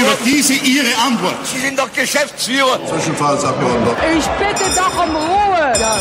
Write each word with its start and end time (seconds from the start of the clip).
über 0.00 0.16
diese 0.24 0.54
Ihre 0.54 0.94
Antwort. 1.06 1.46
Sie 1.46 1.58
sind 1.58 1.78
doch 1.78 1.92
Geschäftsführer. 1.92 2.78
Zwischenfallsabgeordneter. 2.86 3.96
Ich 4.16 4.26
bitte 4.26 4.64
doch 4.74 5.04
um 5.04 5.16
Ruhe. 5.16 5.72
Ja. 5.80 5.98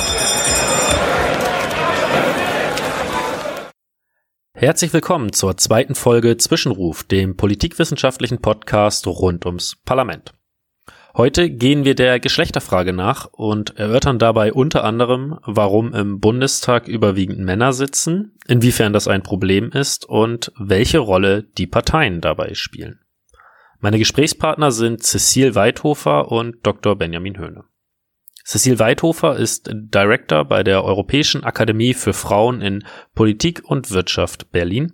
Herzlich 4.57 4.93
willkommen 4.93 5.33
zur 5.33 5.57
zweiten 5.57 5.95
Folge 5.95 6.37
Zwischenruf, 6.37 7.03
dem 7.03 7.35
politikwissenschaftlichen 7.37 8.39
Podcast 8.39 9.05
rund 9.07 9.45
ums 9.45 9.75
Parlament. 9.85 10.33
Heute 11.15 11.49
gehen 11.49 11.85
wir 11.85 11.95
der 11.95 12.19
Geschlechterfrage 12.19 12.91
nach 12.91 13.27
und 13.31 13.77
erörtern 13.77 14.19
dabei 14.19 14.51
unter 14.51 14.83
anderem, 14.83 15.39
warum 15.45 15.93
im 15.93 16.19
Bundestag 16.19 16.89
überwiegend 16.89 17.39
Männer 17.39 17.71
sitzen, 17.71 18.37
inwiefern 18.47 18.91
das 18.91 19.07
ein 19.07 19.23
Problem 19.23 19.71
ist 19.71 20.03
und 20.03 20.51
welche 20.57 20.99
Rolle 20.99 21.43
die 21.43 21.67
Parteien 21.67 22.19
dabei 22.19 22.53
spielen. 22.53 23.04
Meine 23.85 23.99
Gesprächspartner 23.99 24.71
sind 24.71 25.03
Cecil 25.03 25.53
Weidhofer 25.53 26.31
und 26.31 26.55
Dr. 26.63 26.95
Benjamin 26.95 27.37
Höhne. 27.37 27.65
Cecil 28.43 28.79
Weidhofer 28.79 29.35
ist 29.35 29.69
Director 29.71 30.43
bei 30.43 30.63
der 30.63 30.83
Europäischen 30.83 31.43
Akademie 31.43 31.93
für 31.93 32.13
Frauen 32.13 32.61
in 32.61 32.83
Politik 33.13 33.61
und 33.63 33.91
Wirtschaft 33.91 34.51
Berlin 34.51 34.93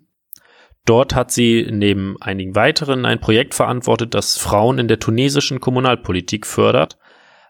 Dort 0.86 1.16
hat 1.16 1.31
sie 1.31 1.70
neben 1.72 2.22
einigen 2.22 2.54
weiteren 2.54 3.05
ein 3.05 3.22
Projekt 3.22 3.54
verantwortet, 3.54 4.14
das 4.14 4.38
Frauen 4.38 4.77
in 4.77 4.90
der 4.90 5.00
tunesischen 5.00 5.62
Kommunalpolitik 5.62 6.45
fördert. 6.45 6.98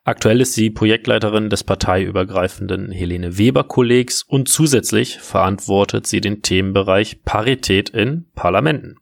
Aktuell 0.04 0.42
ist 0.42 0.54
sie 0.54 0.70
Projektleiterin 0.70 1.50
des 1.50 1.64
parteiübergreifenden 1.64 2.92
Helene 2.92 3.40
Weber 3.40 3.64
Kollegs 3.64 4.22
und 4.22 4.48
zusätzlich 4.48 5.18
verantwortet 5.18 6.06
sie 6.06 6.22
den 6.22 6.44
Themenbereich 6.44 7.24
Parität 7.24 7.90
in 7.90 8.28
Parlamenten. 8.36 9.01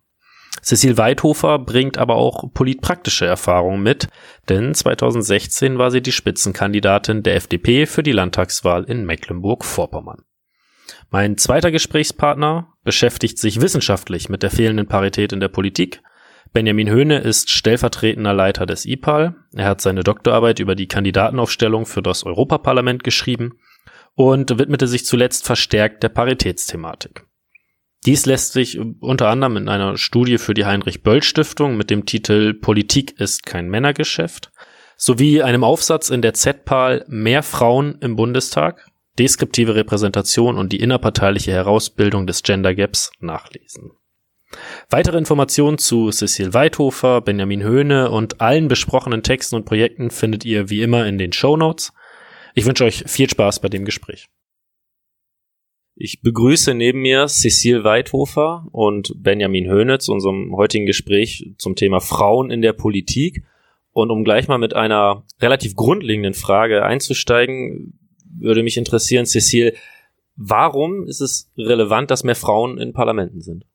Cecil 0.61 0.97
Weidhofer 0.97 1.59
bringt 1.59 1.97
aber 1.97 2.15
auch 2.15 2.53
politpraktische 2.53 3.25
Erfahrungen 3.25 3.81
mit, 3.81 4.07
denn 4.49 4.73
2016 4.73 5.77
war 5.77 5.91
sie 5.91 6.01
die 6.01 6.11
Spitzenkandidatin 6.11 7.23
der 7.23 7.35
FDP 7.35 7.85
für 7.85 8.03
die 8.03 8.11
Landtagswahl 8.11 8.83
in 8.83 9.05
Mecklenburg-Vorpommern. 9.05 10.23
Mein 11.09 11.37
zweiter 11.37 11.71
Gesprächspartner 11.71 12.73
beschäftigt 12.83 13.39
sich 13.39 13.61
wissenschaftlich 13.61 14.29
mit 14.29 14.43
der 14.43 14.51
fehlenden 14.51 14.87
Parität 14.87 15.33
in 15.33 15.39
der 15.39 15.47
Politik. 15.47 16.01
Benjamin 16.53 16.89
Höhne 16.89 17.19
ist 17.19 17.51
stellvertretender 17.51 18.33
Leiter 18.33 18.65
des 18.65 18.85
IPAL. 18.85 19.35
Er 19.53 19.65
hat 19.65 19.81
seine 19.81 20.03
Doktorarbeit 20.03 20.59
über 20.59 20.75
die 20.75 20.87
Kandidatenaufstellung 20.87 21.85
für 21.85 22.01
das 22.01 22.23
Europaparlament 22.23 23.03
geschrieben 23.03 23.59
und 24.15 24.57
widmete 24.57 24.87
sich 24.87 25.05
zuletzt 25.05 25.45
verstärkt 25.45 26.03
der 26.03 26.09
Paritätsthematik. 26.09 27.25
Dies 28.05 28.25
lässt 28.25 28.53
sich 28.53 28.79
unter 28.79 29.27
anderem 29.27 29.57
in 29.57 29.69
einer 29.69 29.97
Studie 29.97 30.37
für 30.37 30.53
die 30.53 30.65
Heinrich 30.65 31.03
Böll 31.03 31.21
Stiftung 31.21 31.77
mit 31.77 31.89
dem 31.89 32.05
Titel 32.05 32.53
Politik 32.53 33.19
ist 33.19 33.45
kein 33.45 33.69
Männergeschäft 33.69 34.51
sowie 34.99 35.41
einem 35.41 35.63
Aufsatz 35.63 36.09
in 36.09 36.21
der 36.21 36.33
ZPAL 36.33 37.05
Mehr 37.07 37.41
Frauen 37.41 37.97
im 38.01 38.17
Bundestag 38.17 38.85
deskriptive 39.17 39.75
Repräsentation 39.75 40.57
und 40.57 40.71
die 40.71 40.79
innerparteiliche 40.79 41.51
Herausbildung 41.51 42.27
des 42.27 42.43
Gender 42.43 42.75
Gaps 42.75 43.11
nachlesen. 43.19 43.91
Weitere 44.89 45.17
Informationen 45.17 45.77
zu 45.77 46.11
Cecil 46.11 46.53
Weidhofer, 46.53 47.21
Benjamin 47.21 47.61
Höhne 47.61 48.11
und 48.11 48.41
allen 48.41 48.67
besprochenen 48.67 49.23
Texten 49.23 49.55
und 49.55 49.65
Projekten 49.65 50.09
findet 50.09 50.45
ihr 50.45 50.69
wie 50.69 50.81
immer 50.81 51.05
in 51.05 51.17
den 51.17 51.33
Show 51.33 51.55
Notes. 51.55 51.93
Ich 52.55 52.65
wünsche 52.65 52.85
euch 52.85 53.03
viel 53.07 53.29
Spaß 53.29 53.59
bei 53.59 53.67
dem 53.67 53.85
Gespräch. 53.85 54.27
Ich 56.01 56.21
begrüße 56.21 56.75
neben 56.75 57.01
mir 57.01 57.27
Cecil 57.27 57.83
Weidhofer 57.83 58.65
und 58.71 59.11
Benjamin 59.17 59.67
Höhne 59.67 59.99
zu 59.99 60.13
unserem 60.13 60.55
heutigen 60.55 60.85
Gespräch 60.85 61.51
zum 61.57 61.75
Thema 61.75 61.99
Frauen 61.99 62.51
in 62.51 62.61
der 62.61 62.71
Politik. 62.71 63.43
Und 63.91 64.09
um 64.09 64.23
gleich 64.23 64.47
mal 64.47 64.59
mit 64.59 64.73
einer 64.73 65.25
relativ 65.41 65.75
grundlegenden 65.75 66.35
Frage 66.35 66.85
einzusteigen, 66.85 67.99
würde 68.23 68.63
mich 68.63 68.77
interessieren, 68.77 69.25
Cecile, 69.25 69.73
warum 70.37 71.05
ist 71.05 71.19
es 71.19 71.51
relevant, 71.57 72.11
dass 72.11 72.23
mehr 72.23 72.35
Frauen 72.35 72.77
in 72.77 72.93
Parlamenten 72.93 73.41
sind? 73.41 73.65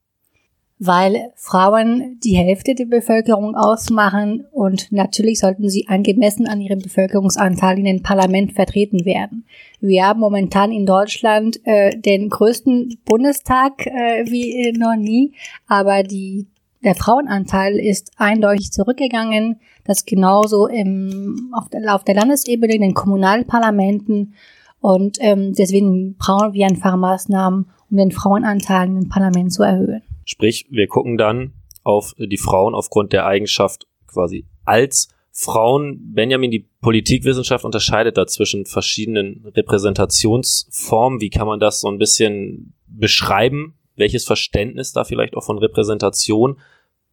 Weil 0.79 1.31
Frauen 1.37 2.19
die 2.25 2.37
Hälfte 2.37 2.75
der 2.75 2.87
Bevölkerung 2.87 3.55
ausmachen 3.55 4.45
und 4.51 4.91
natürlich 4.91 5.39
sollten 5.39 5.69
sie 5.69 5.87
angemessen 5.87 6.49
an 6.49 6.61
ihrem 6.61 6.81
Bevölkerungsanteil 6.81 7.79
in 7.79 7.85
den 7.85 8.03
Parlament 8.03 8.53
vertreten 8.53 9.05
werden. 9.05 9.47
Wir 9.81 10.07
haben 10.07 10.21
momentan 10.21 10.73
in 10.73 10.85
Deutschland 10.85 11.61
äh, 11.65 11.97
den 11.97 12.29
größten 12.29 12.99
Bundestag 13.05 13.87
äh, 13.87 14.25
wie 14.27 14.73
noch 14.77 14.97
nie, 14.97 15.33
aber 15.69 16.03
die 16.03 16.49
der 16.85 16.95
Frauenanteil 16.95 17.79
ist 17.79 18.13
eindeutig 18.19 18.71
zurückgegangen. 18.71 19.57
Das 19.85 20.05
genauso 20.05 20.67
im, 20.67 21.51
auf, 21.53 21.69
der, 21.71 21.95
auf 21.95 22.05
der 22.05 22.15
Landesebene, 22.15 22.75
in 22.75 22.83
den 22.83 22.95
Kommunalparlamenten. 22.95 24.35
Und 24.81 25.17
ähm, 25.21 25.55
deswegen 25.55 26.17
brauchen 26.17 26.53
wir 26.53 26.67
einfach 26.67 26.97
Maßnahmen, 26.97 27.67
um 27.91 27.97
den 27.97 28.13
Frauenanteil 28.13 28.89
im 28.89 29.09
Parlament 29.09 29.53
zu 29.53 29.63
erhöhen. 29.63 30.03
Sprich, 30.25 30.67
wir 30.71 30.87
gucken 30.87 31.17
dann 31.17 31.53
auf 31.83 32.15
die 32.19 32.39
Frauen 32.39 32.75
aufgrund 32.75 33.13
der 33.13 33.27
Eigenschaft 33.27 33.87
quasi 34.07 34.47
als 34.65 35.09
Frauen. 35.33 36.15
Benjamin, 36.15 36.51
die 36.51 36.69
Politikwissenschaft 36.81 37.65
unterscheidet 37.65 38.17
da 38.17 38.27
zwischen 38.27 38.67
verschiedenen 38.67 39.45
Repräsentationsformen. 39.55 41.21
Wie 41.21 41.31
kann 41.31 41.47
man 41.47 41.61
das 41.61 41.81
so 41.81 41.89
ein 41.89 41.99
bisschen 41.99 42.75
beschreiben? 42.87 43.75
Welches 43.97 44.25
Verständnis 44.25 44.93
da 44.93 45.05
vielleicht 45.05 45.37
auch 45.37 45.45
von 45.45 45.59
Repräsentation 45.59 46.59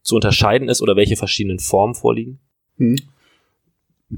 zu 0.02 0.14
unterscheiden 0.16 0.68
ist 0.68 0.82
oder 0.82 0.96
welche 0.96 1.16
verschiedenen 1.16 1.58
Formen 1.58 1.94
vorliegen? 1.94 2.40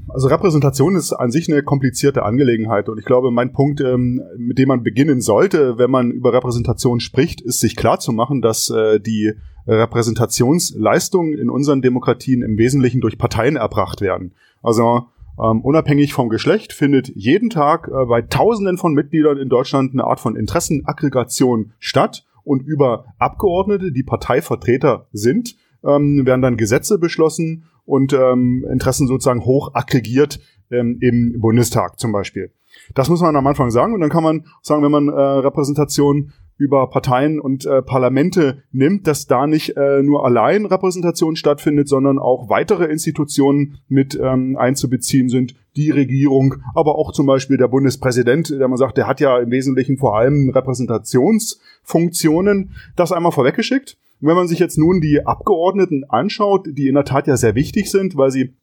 Also 0.09 0.27
Repräsentation 0.27 0.95
ist 0.95 1.13
an 1.13 1.31
sich 1.31 1.51
eine 1.51 1.63
komplizierte 1.63 2.23
Angelegenheit 2.23 2.89
und 2.89 2.99
ich 2.99 3.05
glaube, 3.05 3.31
mein 3.31 3.53
Punkt, 3.53 3.81
ähm, 3.81 4.21
mit 4.37 4.57
dem 4.57 4.67
man 4.67 4.83
beginnen 4.83 5.21
sollte, 5.21 5.77
wenn 5.77 5.91
man 5.91 6.11
über 6.11 6.33
Repräsentation 6.33 6.99
spricht, 6.99 7.41
ist 7.41 7.59
sich 7.59 7.75
klar 7.75 7.99
zu 7.99 8.11
machen, 8.11 8.41
dass 8.41 8.69
äh, 8.69 8.99
die 8.99 9.33
Repräsentationsleistungen 9.67 11.37
in 11.37 11.49
unseren 11.49 11.81
Demokratien 11.81 12.41
im 12.41 12.57
Wesentlichen 12.57 13.01
durch 13.01 13.17
Parteien 13.17 13.55
erbracht 13.55 14.01
werden. 14.01 14.33
Also 14.61 15.07
ähm, 15.41 15.61
unabhängig 15.61 16.13
vom 16.13 16.29
Geschlecht 16.29 16.73
findet 16.73 17.11
jeden 17.15 17.49
Tag 17.49 17.87
äh, 17.87 18.05
bei 18.05 18.21
Tausenden 18.21 18.77
von 18.77 18.93
Mitgliedern 18.93 19.37
in 19.37 19.49
Deutschland 19.49 19.93
eine 19.93 20.05
Art 20.05 20.19
von 20.19 20.35
Interessenaggregation 20.35 21.73
statt 21.79 22.25
und 22.43 22.61
über 22.61 23.05
Abgeordnete, 23.17 23.91
die 23.91 24.03
Parteivertreter 24.03 25.07
sind, 25.11 25.55
ähm, 25.83 26.25
werden 26.25 26.41
dann 26.41 26.57
Gesetze 26.57 26.97
beschlossen 26.97 27.65
und 27.85 28.13
ähm, 28.13 28.65
Interessen 28.71 29.07
sozusagen 29.07 29.45
hoch 29.45 29.71
aggregiert 29.73 30.39
ähm, 30.71 30.97
im 31.01 31.39
Bundestag 31.39 31.99
zum 31.99 32.11
Beispiel. 32.11 32.51
Das 32.93 33.09
muss 33.09 33.21
man 33.21 33.35
am 33.35 33.47
Anfang 33.47 33.71
sagen 33.71 33.93
und 33.93 34.01
dann 34.01 34.09
kann 34.09 34.23
man 34.23 34.45
sagen, 34.61 34.83
wenn 34.83 34.91
man 34.91 35.07
äh, 35.07 35.11
Repräsentation 35.11 36.33
über 36.57 36.89
Parteien 36.89 37.41
und 37.41 37.65
äh, 37.65 37.81
Parlamente 37.81 38.63
nimmt, 38.71 39.07
dass 39.07 39.27
da 39.27 39.45
nicht 39.45 39.75
äh, 39.75 40.01
nur 40.01 40.23
allein 40.25 40.65
Repräsentation 40.65 41.35
stattfindet, 41.35 41.89
sondern 41.89 42.17
auch 42.17 42.47
weitere 42.49 42.85
Institutionen 42.85 43.79
mit 43.89 44.17
ähm, 44.21 44.55
einzubeziehen 44.57 45.27
sind, 45.27 45.55
die 45.75 45.91
Regierung, 45.91 46.55
aber 46.73 46.97
auch 46.97 47.11
zum 47.11 47.25
Beispiel 47.25 47.57
der 47.57 47.67
Bundespräsident, 47.67 48.51
der 48.51 48.69
man 48.69 48.77
sagt, 48.77 48.95
der 48.97 49.07
hat 49.07 49.19
ja 49.19 49.37
im 49.39 49.51
Wesentlichen 49.51 49.97
vor 49.97 50.17
allem 50.17 50.49
Repräsentationsfunktionen. 50.49 52.71
Das 52.95 53.11
einmal 53.11 53.33
vorweggeschickt. 53.33 53.97
Wenn 54.19 54.35
man 54.35 54.47
sich 54.47 54.59
jetzt 54.59 54.77
nun 54.77 55.01
die 55.01 55.25
Abgeordneten 55.25 56.03
anschaut, 56.07 56.67
die 56.71 56.87
in 56.87 56.95
der 56.95 57.05
Tat 57.05 57.27
ja 57.27 57.37
sehr 57.37 57.55
wichtig 57.55 57.91
sind, 57.91 58.17
weil 58.17 58.31
sie 58.31 58.55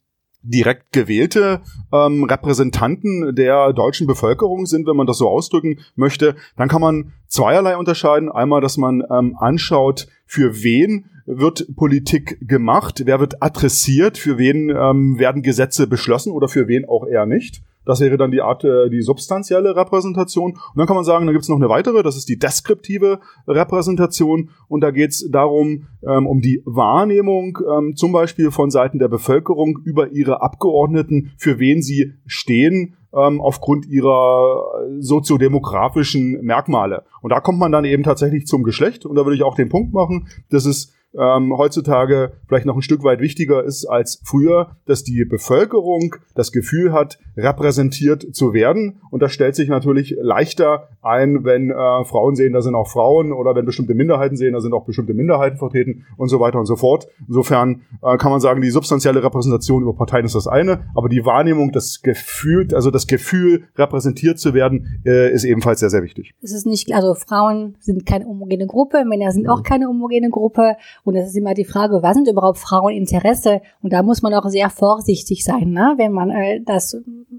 direkt 0.43 0.93
gewählte 0.93 1.61
ähm, 1.93 2.25
Repräsentanten 2.25 3.35
der 3.35 3.73
deutschen 3.73 4.07
Bevölkerung 4.07 4.67
sind, 4.67 4.87
wenn 4.87 4.97
man 4.97 5.07
das 5.07 5.19
so 5.19 5.29
ausdrücken 5.29 5.79
möchte, 5.95 6.35
dann 6.57 6.69
kann 6.69 6.81
man 6.81 7.13
zweierlei 7.29 7.77
unterscheiden. 7.77 8.31
Einmal, 8.31 8.61
dass 8.61 8.77
man 8.77 9.05
ähm, 9.11 9.37
anschaut, 9.39 10.09
für 10.27 10.63
wen 10.63 11.07
wird 11.27 11.77
Politik 11.77 12.39
gemacht, 12.41 13.03
wer 13.05 13.21
wird 13.21 13.43
adressiert, 13.43 14.19
für 14.19 14.39
wen 14.39 14.71
ähm, 14.71 15.19
werden 15.19 15.43
Gesetze 15.43 15.87
beschlossen 15.87 16.33
oder 16.33 16.49
für 16.49 16.67
wen 16.67 16.89
auch 16.89 17.07
eher 17.07 17.27
nicht. 17.27 17.63
Das 17.85 18.01
wäre 18.01 18.17
dann 18.17 18.31
die 18.31 18.41
Art, 18.41 18.65
äh, 18.65 18.89
die 18.91 19.03
substanzielle 19.03 19.75
Repräsentation. 19.77 20.53
Und 20.53 20.77
dann 20.77 20.87
kann 20.87 20.97
man 20.97 21.05
sagen, 21.05 21.27
da 21.27 21.33
gibt 21.33 21.43
es 21.43 21.49
noch 21.49 21.57
eine 21.57 21.69
weitere, 21.69 22.03
das 22.03 22.17
ist 22.17 22.29
die 22.29 22.39
deskriptive 22.39 23.21
Repräsentation. 23.47 24.51
Und 24.69 24.83
da 24.83 24.91
geht 24.91 25.11
es 25.11 25.29
darum, 25.31 25.87
ähm, 26.07 26.27
um 26.27 26.41
die 26.41 26.63
Wahrnehmung 26.65 27.59
ähm, 27.69 27.97
zum 27.97 28.13
Beispiel 28.13 28.51
von 28.51 28.71
Seiten 28.71 28.99
der 28.99 29.09
Bevölkerung 29.09 29.79
über 29.85 30.13
ihre 30.13 30.43
Abgeordneten, 30.43 31.33
für 31.37 31.59
wen 31.59 31.83
sie 31.83 32.15
stehen, 32.27 32.97
ähm, 33.15 33.41
aufgrund 33.41 33.87
ihrer 33.87 34.63
soziodemografischen 34.99 36.41
Merkmale. 36.43 37.05
Und 37.21 37.31
da 37.31 37.41
kommt 37.41 37.59
man 37.59 37.73
dann 37.73 37.85
eben 37.85 38.03
tatsächlich 38.03 38.47
zum 38.47 38.63
Geschlecht. 38.63 39.05
Und 39.05 39.17
da 39.17 39.25
würde 39.25 39.37
ich 39.37 39.43
auch 39.43 39.55
den 39.55 39.69
Punkt 39.69 39.93
machen, 39.93 40.29
dass 40.51 40.67
es 40.67 40.93
ähm, 41.19 41.57
heutzutage 41.57 42.33
vielleicht 42.47 42.67
noch 42.67 42.77
ein 42.77 42.83
Stück 42.83 43.05
weit 43.05 43.21
wichtiger 43.21 43.65
ist 43.65 43.87
als 43.87 44.21
früher, 44.25 44.77
dass 44.87 45.05
die 45.05 45.25
Bevölkerung 45.25 46.17
das 46.35 46.53
Gefühl 46.53 46.93
hat, 46.93 47.19
repräsentiert 47.37 48.35
zu 48.35 48.53
werden. 48.53 49.01
Und 49.11 49.23
das 49.23 49.33
stellt 49.33 49.55
sich 49.55 49.69
natürlich 49.69 50.17
leichter 50.21 50.89
ein, 51.03 51.45
wenn 51.45 51.71
äh, 51.71 52.05
Frauen 52.05 52.37
sehen, 52.37 52.53
da 52.53 52.63
sind 52.63 52.75
auch 52.75 52.89
Frauen 52.89 53.33
oder 53.33 53.55
wenn 53.55 53.65
bestimmte 53.65 53.95
Minderheiten 53.95 54.37
sehen, 54.37 54.53
da 54.53 54.61
sind 54.61 54.73
auch 54.73 54.85
bestimmte 54.85 55.15
Minderheiten 55.15 55.59
vertreten 55.59 56.07
und 56.17 56.29
so 56.29 56.41
weiter 56.41 56.59
und 56.59 56.67
so 56.67 56.77
fort. 56.77 57.09
Insofern 57.27 57.83
äh, 58.03 58.17
kann 58.17 58.31
man 58.31 58.41
sagen, 58.41 58.61
die 58.61 58.71
substanzielle 58.71 59.23
Repräsentation 59.23 59.83
über 59.83 59.95
Parteien 59.95 60.25
ist 60.25 60.35
das 60.35 60.47
eine, 60.47 60.85
aber 60.95 61.09
die 61.09 61.25
Wahrnehmung, 61.25 61.73
das 61.73 62.03
Gefühl, 62.03 62.69
also 62.75 62.91
das 62.91 63.07
Gefühl, 63.07 63.65
repräsentiert 63.77 64.39
zu 64.39 64.55
werden, 64.55 65.03
äh, 65.05 65.33
ist 65.33 65.45
ebenfalls 65.45 65.81
sehr, 65.81 65.91
sehr 65.91 66.03
wichtig. 66.03 66.35
Es 66.43 66.53
ist 66.53 66.67
nicht, 66.67 66.93
also 66.95 67.15
Frauen 67.15 67.77
sind 67.81 68.07
keine 68.07 68.27
homogene 68.27 68.67
Gruppe, 68.67 69.05
Männer 69.05 69.33
sind 69.33 69.49
auch 69.49 69.59
mhm. 69.59 69.65
keine 69.65 69.87
homogene 69.87 70.31
Gruppe. 70.31 70.77
Und 71.05 71.17
es 71.17 71.29
ist 71.29 71.37
immer 71.37 71.55
die 71.55 71.65
Frage, 71.65 72.03
was 72.03 72.15
sind 72.15 72.29
überhaupt 72.29 72.59
Fraueninteresse? 72.59 73.61
Und 73.83 73.93
da 73.93 74.03
muss 74.03 74.23
man 74.23 74.35
auch 74.35 74.49
sehr 74.49 74.71
vorsichtig 74.71 75.45
sein, 75.45 75.71
ne, 75.71 75.95
wenn 75.97 76.13
man 76.13 76.31
äh, 76.31 76.61
das 76.61 76.97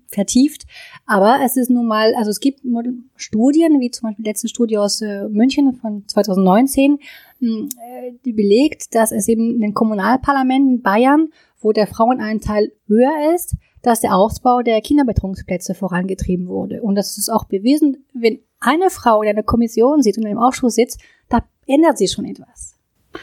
vertieft. 0.07 0.63
Aber 1.05 1.39
es 1.43 1.55
ist 1.55 1.69
nun 1.69 1.87
mal, 1.87 2.13
also 2.15 2.29
es 2.29 2.41
gibt 2.41 2.61
Studien, 3.15 3.79
wie 3.79 3.89
zum 3.89 4.09
Beispiel 4.09 4.23
die 4.23 4.29
letzte 4.29 4.49
Studie 4.49 4.77
aus 4.77 5.01
äh, 5.01 5.27
München 5.29 5.73
von 5.75 6.03
2019, 6.07 6.99
hm, 7.39 7.69
äh, 7.69 8.11
die 8.25 8.33
belegt, 8.33 8.93
dass 8.95 9.11
es 9.11 9.27
eben 9.29 9.55
in 9.55 9.61
den 9.61 9.73
Kommunalparlamenten 9.73 10.81
Bayern, 10.81 11.29
wo 11.59 11.71
der 11.71 11.87
Frauenanteil 11.87 12.73
höher 12.87 13.33
ist, 13.33 13.55
dass 13.81 14.01
der 14.01 14.15
Ausbau 14.15 14.61
der 14.61 14.81
Kinderbetreuungsplätze 14.81 15.73
vorangetrieben 15.73 16.47
wurde. 16.47 16.81
Und 16.81 16.95
das 16.95 17.17
ist 17.17 17.29
auch 17.29 17.45
bewiesen, 17.45 18.05
wenn 18.13 18.39
eine 18.59 18.89
Frau 18.89 19.21
in 19.21 19.29
einer 19.29 19.43
Kommission 19.43 20.01
sitzt 20.01 20.17
und 20.17 20.25
einem 20.25 20.39
Ausschuss 20.39 20.75
sitzt, 20.75 20.99
da 21.29 21.43
ändert 21.67 21.97
sich 21.97 22.11
schon 22.11 22.25
etwas. 22.25 22.72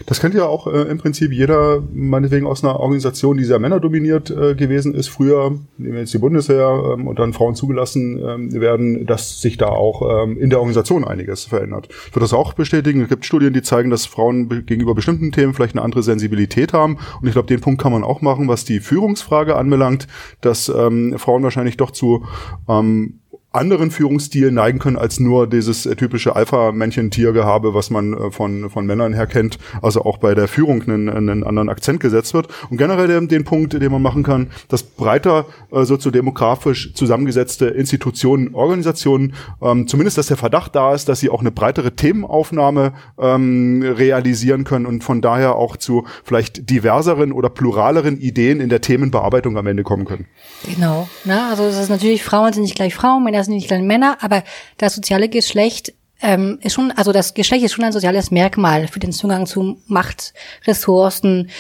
Das 0.06 0.20
kennt 0.20 0.34
ja 0.34 0.46
auch 0.46 0.66
äh, 0.66 0.82
im 0.82 0.98
Prinzip 0.98 1.32
jeder, 1.32 1.82
meinetwegen 1.92 2.46
aus 2.46 2.62
einer 2.62 2.78
Organisation, 2.78 3.37
die 3.37 3.44
sehr 3.44 3.58
männerdominiert 3.58 4.31
äh, 4.31 4.54
gewesen 4.54 4.94
ist. 4.94 5.08
Früher, 5.08 5.50
nehmen 5.78 5.94
wir 5.94 6.00
jetzt 6.00 6.14
die 6.14 6.19
Bundeswehr 6.19 6.94
ähm, 6.94 7.06
und 7.06 7.19
dann 7.19 7.32
Frauen 7.32 7.54
zugelassen 7.54 8.19
ähm, 8.19 8.52
werden, 8.52 9.06
dass 9.06 9.40
sich 9.40 9.56
da 9.56 9.66
auch 9.66 10.25
ähm, 10.25 10.38
in 10.38 10.50
der 10.50 10.60
Organisation 10.60 11.04
einiges 11.04 11.44
verändert. 11.44 11.88
Ich 11.90 12.14
würde 12.14 12.25
das 12.25 12.32
auch 12.32 12.52
bestätigen. 12.52 13.02
Es 13.02 13.08
gibt 13.08 13.25
Studien, 13.25 13.52
die 13.52 13.62
zeigen, 13.62 13.90
dass 13.90 14.06
Frauen 14.06 14.48
gegenüber 14.66 14.94
bestimmten 14.94 15.32
Themen 15.32 15.54
vielleicht 15.54 15.75
eine 15.75 15.82
andere 15.82 16.02
Sensibilität 16.02 16.72
haben. 16.72 16.98
Und 17.20 17.26
ich 17.26 17.32
glaube, 17.32 17.48
den 17.48 17.60
Punkt 17.60 17.81
kann 17.81 17.92
man 17.92 18.04
auch 18.04 18.20
machen, 18.20 18.48
was 18.48 18.64
die 18.64 18.81
Führungsfrage 18.81 19.56
anbelangt, 19.56 20.06
dass 20.40 20.69
ähm, 20.69 21.19
Frauen 21.19 21.42
wahrscheinlich 21.42 21.76
doch 21.76 21.90
zu 21.90 22.25
ähm, 22.69 23.20
anderen 23.52 23.91
Führungsstil 23.91 24.52
neigen 24.52 24.79
können 24.79 24.97
als 24.97 25.19
nur 25.19 25.49
dieses 25.49 25.85
äh, 25.85 25.97
typische 25.97 26.37
Alpha-Männchen-Tier-Gehabe, 26.37 27.75
was 27.75 27.91
man 27.91 28.12
äh, 28.12 28.31
von, 28.31 28.70
von 28.70 28.87
Männern 28.87 29.12
her 29.12 29.26
kennt, 29.26 29.58
also 29.82 30.05
auch 30.05 30.19
bei 30.19 30.35
der 30.35 30.47
Führung 30.47 30.82
einen, 30.82 31.08
einen 31.08 31.43
anderen 31.43 31.69
Akzent 31.69 31.99
gesetzt 31.99 32.32
wird. 32.32 32.47
Und 32.70 32.76
generell 32.76 33.08
den, 33.08 33.26
den 33.26 33.44
Punkt, 33.44 33.73
den 33.73 33.91
man 33.91 34.02
machen 34.02 34.23
kann, 34.23 34.50
dass 34.69 34.85
breiter 34.85 35.47
äh, 35.73 35.85
soziodemografisch 35.85 36.94
zusammengesetzte 36.94 37.67
Institutionen, 37.67 38.55
Organisationen, 38.55 39.35
ähm, 39.61 39.88
zumindest 39.88 40.19
dass 40.19 40.29
der 40.29 40.37
Verdacht 40.37 40.76
da 40.76 40.94
ist, 40.94 41.08
dass 41.08 41.19
sie 41.19 41.29
auch 41.29 41.41
eine 41.41 41.50
breitere 41.50 41.91
Themenaufnahme 41.97 42.93
ähm, 43.19 43.82
realisieren 43.82 44.62
können 44.62 44.87
und 44.87 45.02
von 45.02 45.20
daher 45.20 45.56
auch 45.56 45.76
zu 45.76 46.06
vielleicht 46.23 46.70
diverseren 46.70 47.32
oder 47.32 47.50
pluraleren 47.50 48.20
Ideen 48.20 48.61
in 48.61 48.69
der 48.69 48.81
Themenbearbeitung 48.81 49.58
am 49.58 49.67
Ende 49.67 49.82
kommen 49.82 50.05
können. 50.05 50.26
Genau. 50.73 51.08
Na, 51.25 51.50
also 51.50 51.64
das 51.64 51.81
ist 51.81 51.88
natürlich, 51.88 52.23
Frauen 52.23 52.52
sind 52.52 52.62
nicht 52.62 52.76
gleich 52.76 52.94
Frauen, 52.94 53.25
Männer 53.25 53.39
sind 53.44 53.54
nicht 53.54 53.69
gleich 53.69 53.82
Männer, 53.82 54.19
aber 54.20 54.42
das 54.78 54.94
soziale 54.94 55.28
Geschlecht 55.28 55.92
ähm, 56.22 56.58
ist 56.62 56.75
schon, 56.75 56.90
also 56.92 57.12
das 57.12 57.34
Geschlecht 57.34 57.64
ist 57.64 57.72
schon 57.72 57.84
ein 57.84 57.92
soziales 57.92 58.31
Merkmal 58.31 58.88
für 58.88 59.00
den 59.00 59.12
Zugang 59.12 59.46
zu 59.46 59.78
Macht, 59.87 60.34
Ressourcen, 60.66 61.50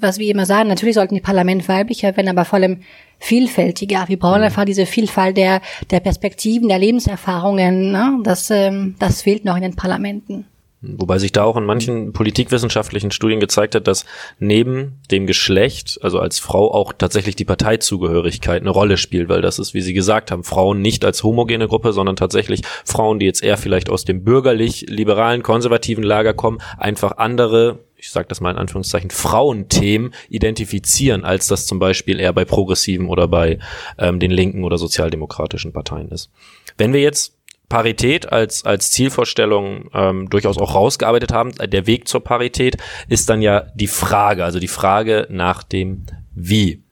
was 0.00 0.18
wir 0.18 0.30
immer 0.30 0.46
sagen, 0.46 0.68
natürlich 0.68 0.94
sollten 0.94 1.14
die 1.14 1.20
Parlamente 1.20 1.68
weiblicher 1.68 2.16
werden, 2.16 2.28
aber 2.28 2.44
vor 2.44 2.58
allem 2.58 2.80
vielfältiger. 3.18 4.04
Wir 4.08 4.18
brauchen 4.18 4.38
mhm. 4.38 4.46
einfach 4.46 4.64
diese 4.64 4.86
Vielfalt 4.86 5.36
der, 5.36 5.60
der 5.90 6.00
Perspektiven, 6.00 6.68
der 6.68 6.78
Lebenserfahrungen. 6.78 7.92
Ne? 7.92 8.18
Das, 8.22 8.50
ähm, 8.50 8.94
das 8.98 9.22
fehlt 9.22 9.44
noch 9.44 9.56
in 9.56 9.62
den 9.62 9.76
Parlamenten. 9.76 10.46
Wobei 10.80 11.18
sich 11.18 11.32
da 11.32 11.42
auch 11.42 11.56
in 11.56 11.64
manchen 11.64 12.12
politikwissenschaftlichen 12.12 13.10
Studien 13.10 13.40
gezeigt 13.40 13.74
hat, 13.74 13.88
dass 13.88 14.04
neben 14.38 15.00
dem 15.10 15.26
Geschlecht, 15.26 15.98
also 16.02 16.20
als 16.20 16.38
Frau 16.38 16.72
auch 16.72 16.92
tatsächlich 16.92 17.34
die 17.34 17.44
Parteizugehörigkeit 17.44 18.60
eine 18.60 18.70
Rolle 18.70 18.96
spielt, 18.96 19.28
weil 19.28 19.42
das 19.42 19.58
ist, 19.58 19.74
wie 19.74 19.80
Sie 19.80 19.92
gesagt 19.92 20.30
haben, 20.30 20.44
Frauen 20.44 20.80
nicht 20.80 21.04
als 21.04 21.24
homogene 21.24 21.66
Gruppe, 21.66 21.92
sondern 21.92 22.14
tatsächlich 22.14 22.62
Frauen, 22.84 23.18
die 23.18 23.26
jetzt 23.26 23.42
eher 23.42 23.56
vielleicht 23.56 23.90
aus 23.90 24.04
dem 24.04 24.22
bürgerlich-liberalen, 24.22 25.42
konservativen 25.42 26.04
Lager 26.04 26.32
kommen, 26.32 26.58
einfach 26.76 27.16
andere 27.16 27.80
ich 28.00 28.12
sage 28.12 28.28
das 28.28 28.40
mal 28.40 28.52
in 28.52 28.58
Anführungszeichen, 28.58 29.10
Frauenthemen 29.10 30.14
identifizieren, 30.28 31.24
als 31.24 31.48
das 31.48 31.66
zum 31.66 31.80
Beispiel 31.80 32.20
eher 32.20 32.32
bei 32.32 32.44
progressiven 32.44 33.08
oder 33.08 33.26
bei 33.26 33.58
ähm, 33.98 34.20
den 34.20 34.30
linken 34.30 34.62
oder 34.62 34.78
sozialdemokratischen 34.78 35.72
Parteien 35.72 36.08
ist. 36.10 36.30
Wenn 36.76 36.92
wir 36.92 37.00
jetzt 37.00 37.37
Parität 37.68 38.32
als, 38.32 38.64
als 38.64 38.90
Zielvorstellung 38.90 39.90
ähm, 39.92 40.30
durchaus 40.30 40.58
auch 40.58 40.74
rausgearbeitet 40.74 41.32
haben. 41.32 41.52
Der 41.52 41.86
Weg 41.86 42.08
zur 42.08 42.24
Parität 42.24 42.76
ist 43.08 43.28
dann 43.28 43.42
ja 43.42 43.66
die 43.74 43.86
Frage, 43.86 44.44
also 44.44 44.58
die 44.58 44.68
Frage 44.68 45.26
nach 45.30 45.62
dem 45.62 46.06
Wie. 46.34 46.82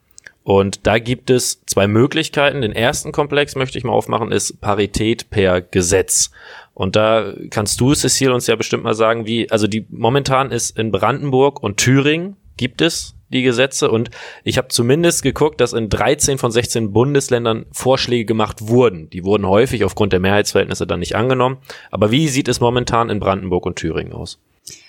Und 0.46 0.87
da 0.87 1.00
gibt 1.00 1.31
es 1.31 1.64
zwei 1.67 1.88
Möglichkeiten. 1.88 2.61
Den 2.61 2.70
ersten 2.70 3.11
Komplex 3.11 3.56
möchte 3.56 3.78
ich 3.78 3.84
mal 3.84 3.93
aufmachen, 3.93 4.31
ist 4.31 4.61
Parität 4.61 5.28
per 5.28 5.61
Gesetz. 5.61 6.31
Und 6.73 6.94
da 6.94 7.32
kannst 7.50 7.81
du, 7.81 7.94
Cecil, 7.94 8.31
uns 8.31 8.46
ja 8.46 8.55
bestimmt 8.55 8.84
mal 8.84 8.94
sagen, 8.94 9.26
wie, 9.26 9.50
also 9.50 9.67
die 9.67 9.87
momentan 9.90 10.52
ist 10.52 10.78
in 10.78 10.93
Brandenburg 10.93 11.61
und 11.61 11.78
Thüringen 11.78 12.37
gibt 12.56 12.81
es 12.81 13.15
die 13.28 13.43
Gesetze 13.43 13.90
und 13.90 14.11
ich 14.44 14.58
habe 14.58 14.69
zumindest 14.69 15.23
geguckt, 15.23 15.61
dass 15.61 15.73
in 15.73 15.88
13 15.88 16.38
von 16.38 16.50
16 16.50 16.93
Bundesländern 16.93 17.67
Vorschläge 17.73 18.25
gemacht 18.25 18.69
wurden. 18.69 19.11
Die 19.11 19.25
wurden 19.25 19.46
häufig 19.46 19.84
aufgrund 19.84 20.12
der 20.12 20.20
Mehrheitsverhältnisse 20.20 20.87
dann 20.87 21.00
nicht 21.00 21.17
angenommen. 21.17 21.58
Aber 21.90 22.11
wie 22.11 22.28
sieht 22.28 22.49
es 22.49 22.61
momentan 22.61 23.11
in 23.11 23.20
Brandenburg 23.20 23.67
und 23.67 23.76
Thüringen 23.76 24.12
aus? 24.12 24.38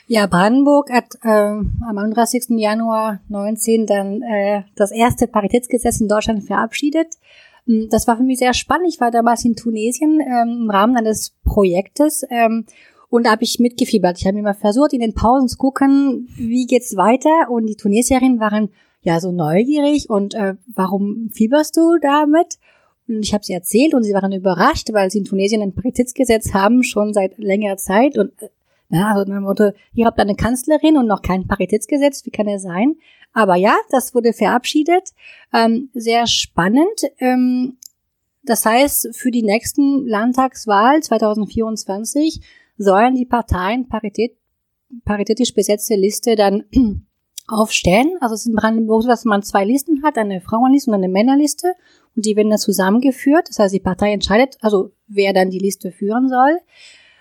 Ja, 0.07 0.25
Brandenburg 0.25 0.89
hat 0.89 1.15
äh, 1.23 1.27
am 1.27 1.97
31. 1.97 2.45
Januar 2.57 3.19
19 3.27 3.85
dann 3.85 4.21
äh, 4.21 4.63
das 4.75 4.91
erste 4.91 5.27
Paritätsgesetz 5.27 5.99
in 5.99 6.07
Deutschland 6.07 6.45
verabschiedet. 6.45 7.15
Hm, 7.65 7.89
das 7.89 8.07
war 8.07 8.17
für 8.17 8.23
mich 8.23 8.39
sehr 8.39 8.53
spannend. 8.53 8.87
Ich 8.87 9.01
war 9.01 9.11
damals 9.11 9.43
in 9.43 9.55
Tunesien 9.55 10.21
ähm, 10.21 10.61
im 10.63 10.69
Rahmen 10.69 10.95
eines 10.95 11.35
Projektes 11.43 12.25
ähm, 12.29 12.65
und 13.09 13.25
da 13.25 13.31
habe 13.31 13.43
ich 13.43 13.59
mitgefiebert. 13.59 14.19
Ich 14.19 14.27
habe 14.27 14.41
mal 14.41 14.53
versucht, 14.53 14.93
in 14.93 14.99
den 14.99 15.13
Pausen 15.13 15.47
zu 15.47 15.57
gucken, 15.57 16.27
wie 16.35 16.65
geht's 16.65 16.97
weiter. 16.97 17.49
Und 17.49 17.67
die 17.67 17.75
Tunesierinnen 17.75 18.39
waren 18.39 18.69
ja 19.01 19.19
so 19.21 19.31
neugierig 19.31 20.09
und 20.09 20.33
äh, 20.33 20.55
warum 20.67 21.29
fieberst 21.33 21.77
du 21.77 21.97
damit? 22.01 22.57
Und 23.07 23.23
ich 23.23 23.33
habe 23.33 23.45
sie 23.45 23.53
erzählt 23.53 23.93
und 23.93 24.03
sie 24.03 24.13
waren 24.13 24.33
überrascht, 24.33 24.91
weil 24.91 25.09
sie 25.09 25.19
in 25.19 25.25
Tunesien 25.25 25.61
ein 25.61 25.73
Paritätsgesetz 25.73 26.53
haben, 26.53 26.83
schon 26.83 27.13
seit 27.13 27.37
längerer 27.37 27.77
Zeit. 27.77 28.17
Und 28.17 28.33
äh, 28.41 28.49
ja, 28.89 29.13
also 29.13 29.23
dem 29.23 29.43
Motto, 29.43 29.71
ihr 29.93 30.05
habt 30.05 30.19
eine 30.19 30.35
Kanzlerin 30.35 30.97
und 30.97 31.07
noch 31.07 31.21
kein 31.21 31.47
Paritätsgesetz, 31.47 32.25
wie 32.25 32.31
kann 32.31 32.47
er 32.47 32.59
sein? 32.59 32.95
Aber 33.31 33.55
ja, 33.55 33.75
das 33.89 34.13
wurde 34.13 34.33
verabschiedet. 34.33 35.11
Ähm, 35.53 35.89
sehr 35.93 36.27
spannend. 36.27 37.01
Ähm, 37.19 37.77
das 38.43 38.65
heißt, 38.65 39.09
für 39.13 39.31
die 39.31 39.43
nächsten 39.43 40.05
Landtagswahl 40.07 41.01
2024 41.01 42.41
sollen 42.77 43.15
die 43.15 43.25
Parteien 43.25 43.87
parität, 43.87 44.37
paritätisch 45.05 45.53
besetzte 45.53 45.95
Liste 45.95 46.35
dann 46.35 46.65
aufstellen. 47.47 48.17
Also 48.19 48.35
es 48.35 48.41
ist 48.41 48.47
in 48.47 48.55
Brandenburg 48.55 49.03
so, 49.03 49.09
dass 49.09 49.25
man 49.25 49.43
zwei 49.43 49.65
Listen 49.65 50.03
hat, 50.03 50.17
eine 50.17 50.41
Frauenliste 50.41 50.91
und 50.91 50.95
eine 50.95 51.09
Männerliste. 51.09 51.73
Und 52.15 52.25
die 52.25 52.35
werden 52.35 52.49
dann 52.49 52.59
zusammengeführt. 52.59 53.49
Das 53.49 53.59
heißt, 53.59 53.73
die 53.73 53.79
Partei 53.79 54.11
entscheidet, 54.11 54.57
also 54.61 54.91
wer 55.07 55.33
dann 55.33 55.49
die 55.49 55.59
Liste 55.59 55.91
führen 55.91 56.29
soll. 56.29 56.59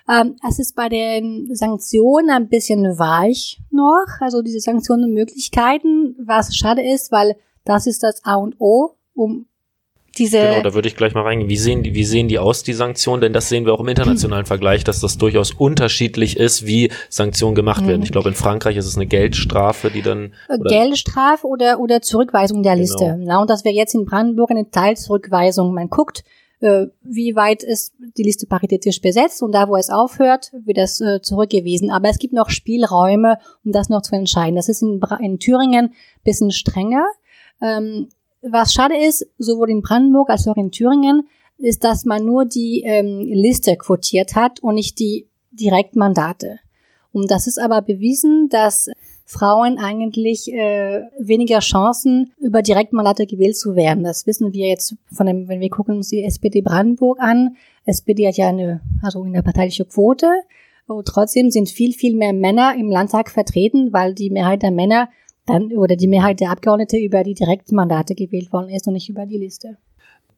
Ähm, 0.08 0.36
es 0.48 0.58
ist 0.58 0.76
bei 0.76 0.88
den 0.88 1.54
Sanktionen 1.54 2.30
ein 2.30 2.48
bisschen 2.48 2.84
weich 2.98 3.60
noch. 3.70 4.06
Also 4.20 4.42
diese 4.42 4.60
Sanktionenmöglichkeiten, 4.60 6.16
was 6.25 6.56
schade 6.56 6.82
ist, 6.82 7.10
weil 7.10 7.36
das 7.64 7.86
ist 7.86 8.02
das 8.02 8.25
A 8.25 8.36
und 8.36 8.60
O, 8.60 8.92
um 9.14 9.46
diese 10.18 10.38
genau, 10.38 10.62
da 10.62 10.75
würde 10.75 10.88
ich 10.88 10.96
gleich 10.96 11.14
mal 11.14 11.23
reingehen. 11.23 11.49
Wie 11.49 11.56
sehen 11.56 11.82
die, 11.82 11.94
wie 11.94 12.04
sehen 12.04 12.28
die 12.28 12.38
aus, 12.38 12.62
die 12.62 12.73
Sanktionen? 12.73 13.20
Denn 13.20 13.32
das 13.32 13.49
sehen 13.49 13.66
wir 13.66 13.75
auch 13.75 13.80
im 13.80 13.88
internationalen 13.88 14.46
Vergleich, 14.46 14.85
dass 14.85 15.00
das 15.00 15.18
durchaus 15.18 15.52
unterschiedlich 15.52 16.37
ist, 16.37 16.66
wie 16.66 16.90
Sanktionen 17.08 17.54
gemacht 17.54 17.82
mhm. 17.82 17.88
werden. 17.88 18.02
Ich 18.02 18.12
glaube, 18.12 18.28
in 18.28 18.35
Frankreich 18.35 18.76
ist 18.76 18.87
es 18.87 18.96
eine 18.96 19.06
Geldstrafe, 19.06 19.90
die 19.90 20.02
dann 20.02 20.32
äh, 20.49 20.58
oder 20.58 20.70
Geldstrafe 20.70 21.46
oder 21.46 21.80
oder 21.80 22.02
Zurückweisung 22.02 22.62
der 22.62 22.76
Liste. 22.76 23.04
Genau. 23.04 23.25
Na, 23.26 23.40
und 23.40 23.50
das 23.50 23.64
wäre 23.64 23.75
jetzt 23.75 23.94
in 23.94 24.04
Brandenburg 24.04 24.50
eine 24.50 24.70
Teilzurückweisung. 24.70 25.75
Man 25.75 25.88
guckt, 25.88 26.25
äh, 26.61 26.87
wie 27.02 27.37
weit 27.37 27.62
ist 27.62 27.92
die 28.16 28.23
Liste 28.23 28.46
paritätisch 28.46 29.00
besetzt 29.00 29.42
und 29.42 29.52
da, 29.52 29.68
wo 29.68 29.76
es 29.76 29.90
aufhört, 29.90 30.52
wird 30.64 30.78
das 30.78 31.00
äh, 31.00 31.20
zurückgewiesen. 31.20 31.90
Aber 31.90 32.08
es 32.08 32.18
gibt 32.18 32.32
noch 32.32 32.49
Spielräume, 32.49 33.38
um 33.64 33.73
das 33.73 33.88
noch 33.88 34.02
zu 34.02 34.14
entscheiden. 34.14 34.56
Das 34.56 34.68
ist 34.68 34.82
in, 34.82 35.00
in 35.20 35.38
Thüringen 35.38 35.92
bisschen 36.25 36.50
strenger. 36.50 37.04
Ähm, 37.61 38.08
was 38.50 38.72
schade 38.72 38.96
ist, 38.96 39.26
sowohl 39.38 39.70
in 39.70 39.82
Brandenburg 39.82 40.30
als 40.30 40.46
auch 40.48 40.56
in 40.56 40.70
Thüringen, 40.70 41.28
ist, 41.58 41.84
dass 41.84 42.04
man 42.04 42.24
nur 42.24 42.44
die 42.44 42.82
ähm, 42.84 43.20
Liste 43.20 43.76
quotiert 43.76 44.34
hat 44.34 44.60
und 44.60 44.74
nicht 44.74 44.98
die 44.98 45.26
Direktmandate. 45.52 46.58
Und 47.12 47.30
das 47.30 47.46
ist 47.46 47.58
aber 47.58 47.80
bewiesen, 47.80 48.48
dass 48.50 48.90
Frauen 49.24 49.78
eigentlich 49.78 50.52
äh, 50.52 51.02
weniger 51.18 51.58
Chancen, 51.58 52.32
über 52.38 52.62
Direktmandate 52.62 53.26
gewählt 53.26 53.56
zu 53.56 53.74
werden. 53.74 54.04
Das 54.04 54.26
wissen 54.26 54.52
wir 54.52 54.68
jetzt 54.68 54.94
von 55.12 55.26
dem, 55.26 55.48
wenn 55.48 55.60
wir 55.60 55.70
gucken 55.70 55.96
uns 55.96 56.10
die 56.10 56.22
SPD 56.22 56.60
Brandenburg 56.60 57.18
an. 57.20 57.56
SPD 57.86 58.28
hat 58.28 58.36
ja 58.36 58.48
eine, 58.48 58.80
also 59.02 59.22
eine 59.22 59.42
parteiliche 59.42 59.84
Quote. 59.84 60.28
Aber 60.86 61.02
trotzdem 61.02 61.50
sind 61.50 61.68
viel, 61.68 61.92
viel 61.92 62.14
mehr 62.14 62.32
Männer 62.32 62.76
im 62.78 62.88
Landtag 62.88 63.30
vertreten, 63.30 63.92
weil 63.92 64.14
die 64.14 64.30
Mehrheit 64.30 64.62
der 64.62 64.70
Männer 64.70 65.08
dann 65.46 65.72
oder 65.72 65.96
die 65.96 66.08
Mehrheit 66.08 66.40
der 66.40 66.50
Abgeordnete 66.50 66.98
über 66.98 67.22
die 67.22 67.34
Direktmandate 67.34 68.14
gewählt 68.14 68.52
worden 68.52 68.68
ist 68.70 68.86
und 68.86 68.94
nicht 68.94 69.08
über 69.08 69.26
die 69.26 69.38
Liste. 69.38 69.76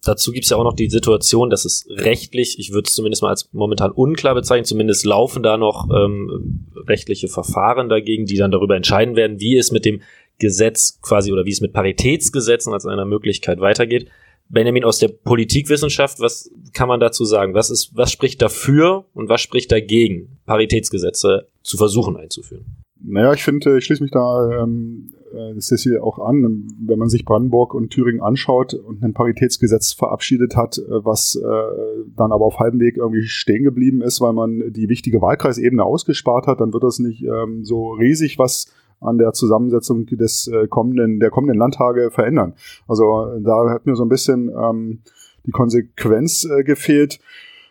Dazu 0.04 0.30
gibt 0.30 0.44
es 0.44 0.50
ja 0.50 0.56
auch 0.56 0.64
noch 0.64 0.74
die 0.74 0.88
Situation, 0.88 1.50
dass 1.50 1.64
es 1.64 1.86
rechtlich, 1.90 2.58
ich 2.58 2.72
würde 2.72 2.86
es 2.86 2.94
zumindest 2.94 3.22
mal 3.22 3.30
als 3.30 3.48
momentan 3.52 3.90
unklar 3.90 4.34
bezeichnen, 4.34 4.64
zumindest 4.64 5.04
laufen 5.04 5.42
da 5.42 5.56
noch 5.56 5.88
ähm, 5.90 6.68
rechtliche 6.86 7.28
Verfahren 7.28 7.88
dagegen, 7.88 8.24
die 8.24 8.36
dann 8.36 8.52
darüber 8.52 8.76
entscheiden 8.76 9.16
werden, 9.16 9.40
wie 9.40 9.56
es 9.56 9.72
mit 9.72 9.84
dem 9.84 10.00
Gesetz 10.38 11.00
quasi 11.02 11.32
oder 11.32 11.44
wie 11.46 11.50
es 11.50 11.60
mit 11.60 11.72
Paritätsgesetzen 11.72 12.72
als 12.72 12.86
einer 12.86 13.04
Möglichkeit 13.04 13.58
weitergeht. 13.58 14.08
Benjamin 14.48 14.84
aus 14.84 14.98
der 14.98 15.08
Politikwissenschaft, 15.08 16.20
was 16.20 16.50
kann 16.72 16.88
man 16.88 17.00
dazu 17.00 17.24
sagen? 17.24 17.54
Was 17.54 17.68
ist, 17.68 17.94
was 17.96 18.12
spricht 18.12 18.40
dafür 18.40 19.04
und 19.14 19.28
was 19.28 19.40
spricht 19.40 19.70
dagegen, 19.72 20.38
Paritätsgesetze 20.46 21.48
zu 21.62 21.76
versuchen 21.76 22.16
einzuführen? 22.16 22.84
Naja, 23.00 23.32
ich 23.32 23.44
finde, 23.44 23.78
ich 23.78 23.84
schließe 23.84 24.02
mich 24.02 24.12
da 24.12 24.62
ähm, 24.62 25.12
äh, 25.32 25.54
das 25.54 25.70
ist 25.70 25.82
hier 25.82 26.02
auch 26.02 26.18
an, 26.18 26.68
wenn 26.80 26.98
man 26.98 27.08
sich 27.08 27.24
Brandenburg 27.24 27.74
und 27.74 27.90
Thüringen 27.90 28.22
anschaut 28.22 28.74
und 28.74 29.02
ein 29.02 29.14
Paritätsgesetz 29.14 29.92
verabschiedet 29.92 30.56
hat, 30.56 30.78
äh, 30.78 31.04
was 31.04 31.36
äh, 31.36 32.04
dann 32.16 32.32
aber 32.32 32.44
auf 32.44 32.58
halbem 32.58 32.80
Weg 32.80 32.96
irgendwie 32.96 33.24
stehen 33.24 33.64
geblieben 33.64 34.02
ist, 34.02 34.20
weil 34.20 34.32
man 34.32 34.72
die 34.72 34.88
wichtige 34.88 35.20
Wahlkreisebene 35.20 35.84
ausgespart 35.84 36.46
hat, 36.46 36.60
dann 36.60 36.72
wird 36.72 36.84
das 36.84 36.98
nicht 36.98 37.22
ähm, 37.22 37.64
so 37.64 37.92
riesig 37.92 38.38
was 38.38 38.72
an 39.00 39.18
der 39.18 39.32
Zusammensetzung 39.32 40.06
des 40.06 40.48
äh, 40.48 40.66
kommenden, 40.66 41.20
der 41.20 41.30
kommenden 41.30 41.58
Landtage 41.58 42.10
verändern. 42.10 42.54
Also 42.88 43.38
da 43.40 43.70
hat 43.70 43.86
mir 43.86 43.94
so 43.94 44.04
ein 44.04 44.08
bisschen 44.08 44.50
ähm, 44.50 45.00
die 45.46 45.52
Konsequenz 45.52 46.44
äh, 46.44 46.64
gefehlt. 46.64 47.20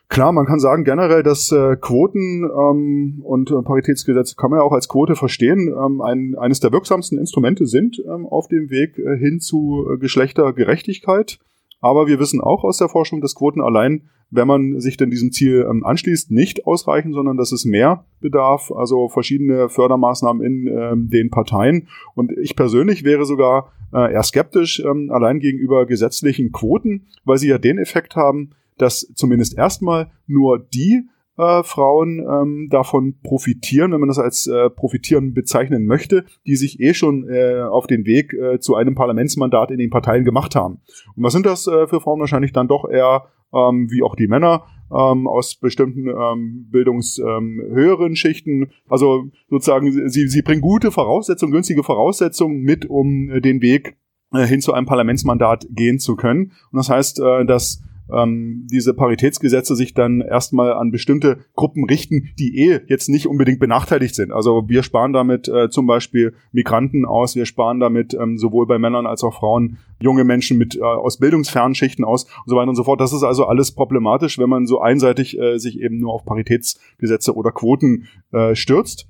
Klar, 0.10 0.32
man 0.32 0.46
kann 0.46 0.60
sagen 0.60 0.86
generell, 0.86 1.22
dass 1.22 1.52
äh, 1.52 1.76
Quoten 1.76 2.44
ähm, 2.44 3.22
und 3.24 3.52
äh, 3.52 3.62
Paritätsgesetze 3.62 4.36
kann 4.36 4.52
man 4.52 4.60
ja 4.60 4.64
auch 4.64 4.72
als 4.72 4.88
Quote 4.88 5.16
verstehen, 5.16 5.68
ähm, 5.68 6.02
ein, 6.02 6.36
eines 6.38 6.62
der 6.62 6.72
wirksamsten 6.72 7.18
Instrumente 7.20 7.66
sind 7.66 8.02
ähm, 8.06 8.26
auf 8.26 8.48
dem 8.48 8.70
Weg 8.70 8.98
äh, 8.98 9.18
hin 9.18 9.40
zu 9.42 9.86
äh, 9.92 9.98
Geschlechtergerechtigkeit. 9.98 11.40
Aber 11.82 12.08
wir 12.08 12.20
wissen 12.20 12.42
auch 12.42 12.64
aus 12.64 12.78
der 12.78 12.90
Forschung, 12.90 13.22
dass 13.22 13.36
Quoten 13.36 13.62
allein, 13.62 14.10
wenn 14.30 14.48
man 14.48 14.80
sich 14.80 14.98
denn 14.98 15.10
diesem 15.10 15.32
Ziel 15.32 15.68
ähm, 15.70 15.86
anschließt, 15.86 16.32
nicht 16.32 16.66
ausreichen, 16.66 17.14
sondern 17.14 17.38
dass 17.38 17.52
es 17.52 17.66
mehr 17.66 18.06
bedarf, 18.22 18.72
also 18.72 19.10
verschiedene 19.10 19.68
Fördermaßnahmen 19.70 20.42
in 20.42 20.68
ähm, 20.68 21.10
den 21.10 21.30
Parteien. 21.30 21.90
Und 22.16 22.32
ich 22.32 22.56
persönlich 22.56 23.04
wäre 23.04 23.26
sogar 23.26 23.74
äh, 23.94 24.14
eher 24.14 24.24
skeptisch 24.24 24.80
ähm, 24.80 25.12
allein 25.12 25.40
gegenüber 25.40 25.86
gesetzlichen 25.86 26.52
Quoten, 26.52 27.08
weil 27.26 27.38
sie 27.38 27.50
ja 27.50 27.58
den 27.58 27.78
Effekt 27.78 28.16
haben, 28.16 28.52
dass 28.78 29.12
zumindest 29.16 29.58
erstmal 29.58 30.12
nur 30.28 30.60
die 30.60 31.08
äh, 31.38 31.64
Frauen 31.64 32.20
ähm, 32.20 32.68
davon 32.70 33.16
profitieren, 33.22 33.92
wenn 33.92 34.00
man 34.00 34.10
das 34.10 34.20
als 34.20 34.48
äh, 34.48 34.70
profitieren 34.70 35.34
bezeichnen 35.34 35.86
möchte, 35.86 36.26
die 36.46 36.56
sich 36.56 36.80
eh 36.80 36.94
schon 36.94 37.30
äh, 37.30 37.62
auf 37.62 37.88
den 37.88 38.06
Weg 38.06 38.34
äh, 38.34 38.60
zu 38.60 38.76
einem 38.76 38.96
Parlamentsmandat 38.96 39.72
in 39.72 39.78
den 39.78 39.90
Parteien 39.90 40.26
gemacht 40.26 40.56
haben. 40.56 40.82
Und 41.16 41.24
was 41.24 41.34
sind 41.34 41.46
das 41.46 41.68
äh, 41.68 41.88
für 41.88 42.02
Frauen? 42.02 42.20
Wahrscheinlich 42.20 42.54
dann 42.54 42.68
doch 42.68 42.90
eher 42.90 43.26
ähm, 43.54 43.88
wie 43.92 44.04
auch 44.04 44.16
die 44.16 44.28
Männer 44.28 44.64
ähm, 44.92 45.28
aus 45.28 45.56
bestimmten 45.56 46.08
ähm, 46.08 46.68
bildungshöheren 46.70 48.08
ähm, 48.08 48.16
Schichten. 48.16 48.72
Also 48.90 49.26
sozusagen, 49.50 50.10
sie, 50.10 50.28
sie 50.28 50.42
bringen 50.42 50.62
gute 50.62 50.92
Voraussetzungen, 50.92 51.52
günstige 51.52 51.84
Voraussetzungen 51.84 52.62
mit, 52.62 52.86
um 52.90 53.30
äh, 53.30 53.42
den 53.42 53.62
Weg 53.62 53.98
äh, 54.34 54.46
hin 54.46 54.62
zu 54.62 54.74
einem 54.74 54.86
Parlamentsmandat 54.86 55.68
gehen 55.70 56.00
zu 56.00 56.16
können. 56.16 56.54
Und 56.72 56.78
das 56.78 56.90
heißt, 56.90 57.20
äh, 57.20 57.46
dass 57.46 57.84
ähm, 58.14 58.68
diese 58.72 58.94
Paritätsgesetze 58.94 59.76
sich 59.76 59.94
dann 59.94 60.22
erstmal 60.22 60.74
an 60.74 60.92
bestimmte 60.92 61.40
Gruppen 61.56 61.86
richten, 61.86 62.30
die 62.40 62.58
eh 62.58 62.82
jetzt 62.88 63.10
nicht 63.10 63.28
unbedingt 63.28 63.60
benachteiligt 63.60 64.16
sind. 64.16 64.32
Also 64.32 64.64
wir 64.68 64.84
sparen 64.84 65.14
damit 65.14 65.48
äh, 65.48 65.70
zum 65.70 65.88
Beispiel 65.88 66.34
Migranten 66.52 67.06
aus, 67.06 67.36
wir 67.36 67.46
sparen 67.46 67.80
damit 67.80 68.14
ähm, 68.14 68.38
sowohl 68.38 68.68
bei 68.68 68.80
Männern 68.80 69.06
als 69.06 69.24
auch 69.24 69.34
Frauen 69.34 69.78
junge 70.00 70.24
Menschen 70.24 70.58
mit 70.58 70.76
äh, 70.76 70.82
aus 70.82 71.18
bildungsfernen 71.18 71.76
Schichten 71.76 72.04
aus 72.04 72.24
und 72.24 72.48
so 72.48 72.56
weiter 72.56 72.70
und 72.70 72.76
so 72.76 72.84
fort. 72.84 73.02
Das 73.02 73.14
ist 73.14 73.24
also 73.24 73.46
alles 73.46 73.72
problematisch, 73.72 74.38
wenn 74.38 74.50
man 74.50 74.68
so 74.68 74.80
einseitig 74.80 75.38
äh, 75.40 75.58
sich 75.58 75.80
eben 75.82 76.00
nur 76.00 76.14
auf 76.14 76.26
Paritätsgesetze 76.26 77.36
oder 77.36 77.52
Quoten 77.52 78.08
äh, 78.32 78.56
stürzt. 78.56 79.08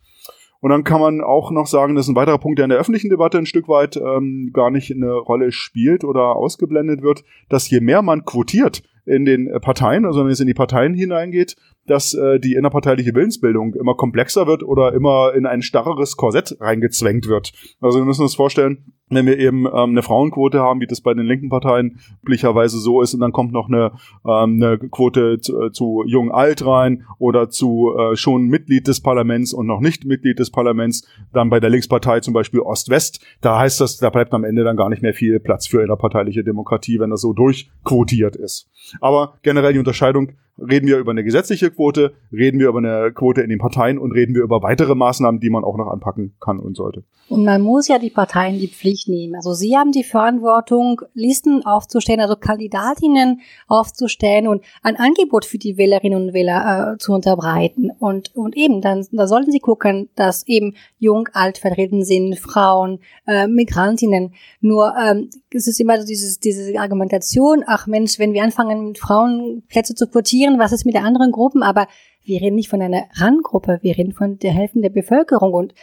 Und 0.67 0.71
dann 0.71 0.83
kann 0.83 0.99
man 0.99 1.21
auch 1.21 1.49
noch 1.49 1.65
sagen, 1.65 1.95
das 1.95 2.07
ist 2.07 2.09
ein 2.09 2.17
weiterer 2.17 2.39
Punkt, 2.39 2.59
der 2.59 2.65
in 2.65 2.71
der 2.71 2.77
öffentlichen 2.77 3.09
Debatte 3.09 3.37
ein 3.37 3.45
Stück 3.45 3.69
weit 3.69 3.95
ähm, 3.95 4.49
gar 4.51 4.69
nicht 4.69 4.91
eine 4.91 5.13
Rolle 5.13 5.53
spielt 5.53 6.03
oder 6.03 6.35
ausgeblendet 6.35 7.01
wird, 7.01 7.23
dass 7.47 7.69
je 7.69 7.79
mehr 7.79 8.01
man 8.01 8.25
quotiert 8.25 8.83
in 9.05 9.23
den 9.23 9.49
Parteien, 9.61 10.03
also 10.05 10.25
wenn 10.25 10.29
es 10.29 10.41
in 10.41 10.47
die 10.47 10.53
Parteien 10.53 10.93
hineingeht, 10.93 11.55
dass 11.87 12.13
äh, 12.13 12.39
die 12.39 12.53
innerparteiliche 12.53 13.15
Willensbildung 13.15 13.73
immer 13.73 13.95
komplexer 13.95 14.45
wird 14.45 14.63
oder 14.63 14.93
immer 14.93 15.33
in 15.33 15.45
ein 15.45 15.61
starreres 15.61 16.15
Korsett 16.17 16.57
reingezwängt 16.59 17.27
wird. 17.27 17.53
Also 17.81 17.99
wir 17.99 18.05
müssen 18.05 18.21
uns 18.21 18.35
vorstellen, 18.35 18.93
wenn 19.09 19.25
wir 19.25 19.39
eben 19.39 19.65
ähm, 19.65 19.71
eine 19.73 20.03
Frauenquote 20.03 20.59
haben, 20.59 20.81
wie 20.81 20.87
das 20.87 21.01
bei 21.01 21.13
den 21.13 21.25
linken 21.25 21.49
Parteien 21.49 21.99
üblicherweise 22.23 22.77
so 22.77 23.01
ist, 23.01 23.13
und 23.13 23.21
dann 23.21 23.31
kommt 23.31 23.53
noch 23.53 23.69
eine, 23.69 23.93
ähm, 24.25 24.61
eine 24.61 24.77
Quote 24.77 25.39
zu, 25.39 25.61
äh, 25.61 25.71
zu 25.71 26.03
jung 26.05 26.31
alt 26.31 26.65
rein 26.65 27.05
oder 27.17 27.49
zu 27.49 27.95
äh, 27.97 28.15
schon 28.15 28.47
Mitglied 28.47 28.87
des 28.87 29.01
Parlaments 29.01 29.53
und 29.53 29.65
noch 29.65 29.79
nicht 29.79 30.05
Mitglied 30.05 30.39
des 30.39 30.51
Parlaments, 30.51 31.07
dann 31.33 31.49
bei 31.49 31.59
der 31.59 31.69
Linkspartei 31.69 32.19
zum 32.19 32.33
Beispiel 32.33 32.59
Ost-West, 32.59 33.25
da 33.41 33.59
heißt 33.59 33.79
das, 33.79 33.97
da 33.97 34.09
bleibt 34.09 34.33
am 34.33 34.43
Ende 34.43 34.63
dann 34.63 34.75
gar 34.75 34.89
nicht 34.89 35.01
mehr 35.01 35.13
viel 35.13 35.39
Platz 35.39 35.67
für 35.67 35.81
innerparteiliche 35.81 36.43
Demokratie, 36.43 36.99
wenn 36.99 37.09
das 37.09 37.21
so 37.21 37.33
durchquotiert 37.33 38.35
ist. 38.35 38.69
Aber 38.99 39.35
generell 39.41 39.73
die 39.73 39.79
Unterscheidung 39.79 40.33
Reden 40.57 40.87
wir 40.87 40.97
über 40.97 41.11
eine 41.11 41.23
gesetzliche 41.23 41.71
Quote, 41.71 42.13
reden 42.31 42.59
wir 42.59 42.69
über 42.69 42.79
eine 42.79 43.11
Quote 43.13 43.41
in 43.41 43.49
den 43.49 43.59
Parteien 43.59 43.97
und 43.97 44.11
reden 44.11 44.33
wir 44.35 44.43
über 44.43 44.63
weitere 44.63 44.95
Maßnahmen, 44.95 45.39
die 45.39 45.49
man 45.49 45.63
auch 45.63 45.77
noch 45.77 45.87
anpacken 45.87 46.35
kann 46.39 46.59
und 46.59 46.75
sollte. 46.75 47.03
Und 47.29 47.43
man 47.43 47.61
muss 47.61 47.89
ja 47.89 47.99
die 47.99 48.09
Parteien 48.09 48.57
die 48.57 48.69
Pflicht 48.69 49.09
nehmen. 49.09 49.35
Also 49.35 49.53
sie 49.53 49.75
haben 49.75 49.91
die 49.91 50.03
Verantwortung, 50.03 51.01
Listen 51.13 51.65
aufzustellen, 51.65 52.21
also 52.21 52.35
Kandidatinnen 52.37 53.41
aufzustellen 53.67 54.47
und 54.47 54.63
ein 54.81 54.95
Angebot 54.95 55.43
für 55.43 55.57
die 55.57 55.77
Wählerinnen 55.77 56.27
und 56.27 56.33
Wähler 56.33 56.93
äh, 56.93 56.97
zu 56.97 57.11
unterbreiten. 57.11 57.91
Und, 57.99 58.33
und 58.33 58.55
eben, 58.55 58.81
dann 58.81 59.05
da 59.11 59.27
sollten 59.27 59.51
sie 59.51 59.59
gucken, 59.59 60.09
dass 60.15 60.47
eben 60.47 60.75
jung, 60.99 61.27
alt 61.33 61.57
vertreten 61.57 62.05
sind, 62.05 62.39
Frauen, 62.39 62.99
äh, 63.27 63.47
Migrantinnen. 63.47 64.33
Nur 64.61 64.93
ähm, 64.95 65.29
es 65.53 65.67
ist 65.67 65.81
immer 65.81 65.99
so 65.99 66.07
dieses, 66.07 66.39
diese 66.39 66.79
Argumentation, 66.79 67.63
ach 67.67 67.87
Mensch, 67.87 68.19
wenn 68.19 68.33
wir 68.33 68.43
anfangen, 68.43 68.95
Frauen 68.95 69.63
Plätze 69.67 69.95
zu 69.95 70.07
quotieren, 70.07 70.46
diskutieren, 70.47 70.59
was 70.59 70.71
ist 70.71 70.85
mit 70.85 70.95
der 70.95 71.03
anderen 71.03 71.31
Gruppen, 71.31 71.63
aber 71.63 71.87
wir 72.23 72.41
reden 72.41 72.55
nicht 72.55 72.69
von 72.69 72.81
einer 72.81 73.05
Randgruppe, 73.15 73.79
wir 73.81 73.97
reden 73.97 74.13
von 74.13 74.37
der 74.39 74.51
Hälfte 74.51 74.81
der 74.81 74.89
Bevölkerung 74.89 75.53
und 75.53 75.73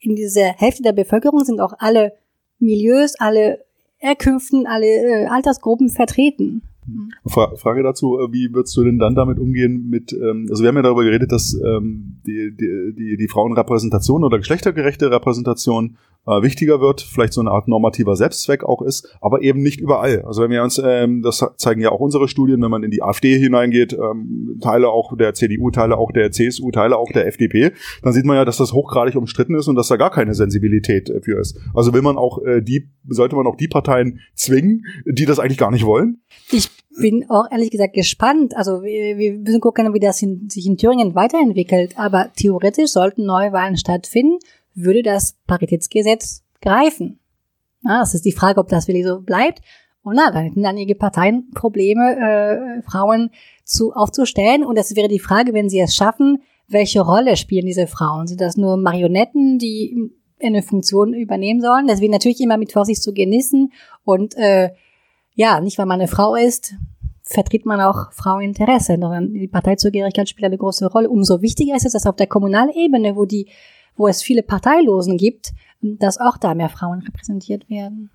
in 0.00 0.16
dieser 0.16 0.52
Hälfte 0.56 0.82
der 0.82 0.92
Bevölkerung 0.92 1.44
sind 1.44 1.60
auch 1.60 1.74
alle 1.78 2.12
Milieus, 2.58 3.14
alle 3.18 3.64
Herkünften, 3.98 4.66
alle 4.66 4.86
äh, 4.86 5.26
Altersgruppen 5.26 5.90
vertreten. 5.90 6.62
Fra 7.26 7.54
Frage 7.56 7.82
dazu, 7.82 8.18
äh, 8.18 8.32
wie 8.32 8.52
würdest 8.54 8.74
du 8.76 8.84
denn 8.84 8.98
dann 8.98 9.14
damit 9.14 9.38
umgehen 9.38 9.88
mit, 9.90 10.12
ähm, 10.12 10.46
also 10.48 10.62
wir 10.62 10.68
haben 10.68 10.76
ja 10.76 10.82
darüber 10.82 11.04
geredet, 11.04 11.30
dass 11.32 11.54
ähm, 11.54 12.20
die, 12.26 12.50
die, 12.56 12.94
die, 12.96 13.16
die 13.18 13.28
Frauenrepräsentation 13.28 14.24
oder 14.24 14.38
geschlechtergerechte 14.38 15.10
Repräsentation 15.10 15.98
äh, 16.26 16.42
wichtiger 16.42 16.80
wird, 16.80 17.00
vielleicht 17.00 17.32
so 17.32 17.40
eine 17.40 17.50
Art 17.50 17.68
normativer 17.68 18.16
Selbstzweck 18.16 18.64
auch 18.64 18.82
ist, 18.82 19.16
aber 19.20 19.42
eben 19.42 19.62
nicht 19.62 19.80
überall. 19.80 20.22
Also 20.26 20.42
wenn 20.42 20.50
wir 20.50 20.62
uns, 20.62 20.80
ähm, 20.84 21.22
das 21.22 21.44
zeigen 21.56 21.80
ja 21.80 21.90
auch 21.90 22.00
unsere 22.00 22.28
Studien, 22.28 22.62
wenn 22.62 22.70
man 22.70 22.82
in 22.82 22.90
die 22.90 23.02
AfD 23.02 23.38
hineingeht, 23.38 23.92
ähm, 23.92 24.58
Teile 24.60 24.88
auch 24.88 25.16
der 25.16 25.34
CDU, 25.34 25.70
Teile 25.70 25.96
auch 25.96 26.12
der 26.12 26.30
CSU, 26.30 26.70
Teile 26.70 26.96
auch 26.96 27.10
der 27.12 27.26
FDP, 27.26 27.72
dann 28.02 28.12
sieht 28.12 28.24
man 28.24 28.36
ja, 28.36 28.44
dass 28.44 28.58
das 28.58 28.72
hochgradig 28.72 29.16
umstritten 29.16 29.54
ist 29.54 29.68
und 29.68 29.76
dass 29.76 29.88
da 29.88 29.96
gar 29.96 30.10
keine 30.10 30.34
Sensibilität 30.34 31.08
äh, 31.10 31.20
für 31.20 31.40
ist. 31.40 31.58
Also 31.74 31.92
will 31.94 32.02
man 32.02 32.16
auch 32.16 32.42
äh, 32.44 32.60
die, 32.60 32.90
sollte 33.08 33.36
man 33.36 33.46
auch 33.46 33.56
die 33.56 33.68
Parteien 33.68 34.20
zwingen, 34.34 34.84
die 35.06 35.24
das 35.24 35.38
eigentlich 35.38 35.58
gar 35.58 35.70
nicht 35.70 35.84
wollen? 35.84 36.22
Ich 36.50 36.68
bin 37.00 37.24
auch 37.28 37.46
ehrlich 37.50 37.70
gesagt 37.70 37.94
gespannt. 37.94 38.56
Also 38.56 38.82
wir, 38.82 39.16
wir 39.16 39.38
müssen 39.38 39.60
gucken, 39.60 39.92
wie 39.94 40.00
das 40.00 40.20
in, 40.22 40.48
sich 40.48 40.66
in 40.66 40.76
Thüringen 40.76 41.14
weiterentwickelt. 41.14 41.98
Aber 41.98 42.30
theoretisch 42.36 42.90
sollten 42.90 43.24
Neuwahlen 43.24 43.76
stattfinden, 43.76 44.38
würde 44.74 45.02
das 45.02 45.36
Paritätsgesetz 45.46 46.42
greifen. 46.60 47.18
Ja, 47.82 48.00
das 48.00 48.14
ist 48.14 48.24
die 48.24 48.32
Frage, 48.32 48.60
ob 48.60 48.68
das 48.68 48.88
wirklich 48.88 49.06
so 49.06 49.20
bleibt. 49.20 49.60
Und 50.02 50.16
na, 50.16 50.30
dann 50.30 50.44
hätten 50.44 50.64
einige 50.64 50.94
Parteien 50.94 51.50
Probleme, 51.54 52.16
äh, 52.16 52.82
Frauen 52.82 53.30
zu, 53.64 53.92
aufzustellen. 53.92 54.64
Und 54.64 54.76
das 54.76 54.94
wäre 54.96 55.08
die 55.08 55.18
Frage, 55.18 55.52
wenn 55.52 55.68
sie 55.68 55.80
es 55.80 55.94
schaffen, 55.94 56.42
welche 56.68 57.00
Rolle 57.00 57.36
spielen 57.36 57.66
diese 57.66 57.86
Frauen? 57.86 58.26
Sind 58.26 58.40
das 58.40 58.56
nur 58.56 58.76
Marionetten, 58.76 59.58
die 59.58 60.12
eine 60.42 60.62
Funktion 60.62 61.12
übernehmen 61.12 61.60
sollen? 61.60 61.88
Wird 61.88 62.12
natürlich 62.12 62.40
immer 62.40 62.56
mit 62.56 62.72
Vorsicht 62.72 63.02
zu 63.02 63.12
genießen. 63.12 63.72
Und 64.04 64.36
äh, 64.36 64.70
ja, 65.34 65.60
nicht 65.60 65.78
weil 65.78 65.86
man 65.86 66.00
eine 66.00 66.08
Frau 66.08 66.34
ist, 66.34 66.74
vertritt 67.22 67.66
man 67.66 67.80
auch 67.80 68.12
Fraueninteresse, 68.12 68.98
die 69.32 69.48
Parteizugehörigkeit 69.48 70.28
spielt 70.28 70.46
eine 70.46 70.58
große 70.58 70.86
Rolle. 70.86 71.08
Umso 71.08 71.42
wichtiger 71.42 71.76
ist 71.76 71.86
es, 71.86 71.92
dass 71.92 72.06
auf 72.06 72.16
der 72.16 72.26
kommunalen 72.26 72.70
Ebene, 72.70 73.14
wo 73.14 73.24
die 73.24 73.48
wo 74.00 74.08
es 74.08 74.22
viele 74.22 74.42
Parteilosen 74.42 75.18
gibt, 75.18 75.52
dass 75.82 76.18
auch 76.18 76.38
da 76.38 76.54
mehr 76.54 76.70
Frauen 76.70 77.02
repräsentiert 77.02 77.68
werden. 77.68 78.10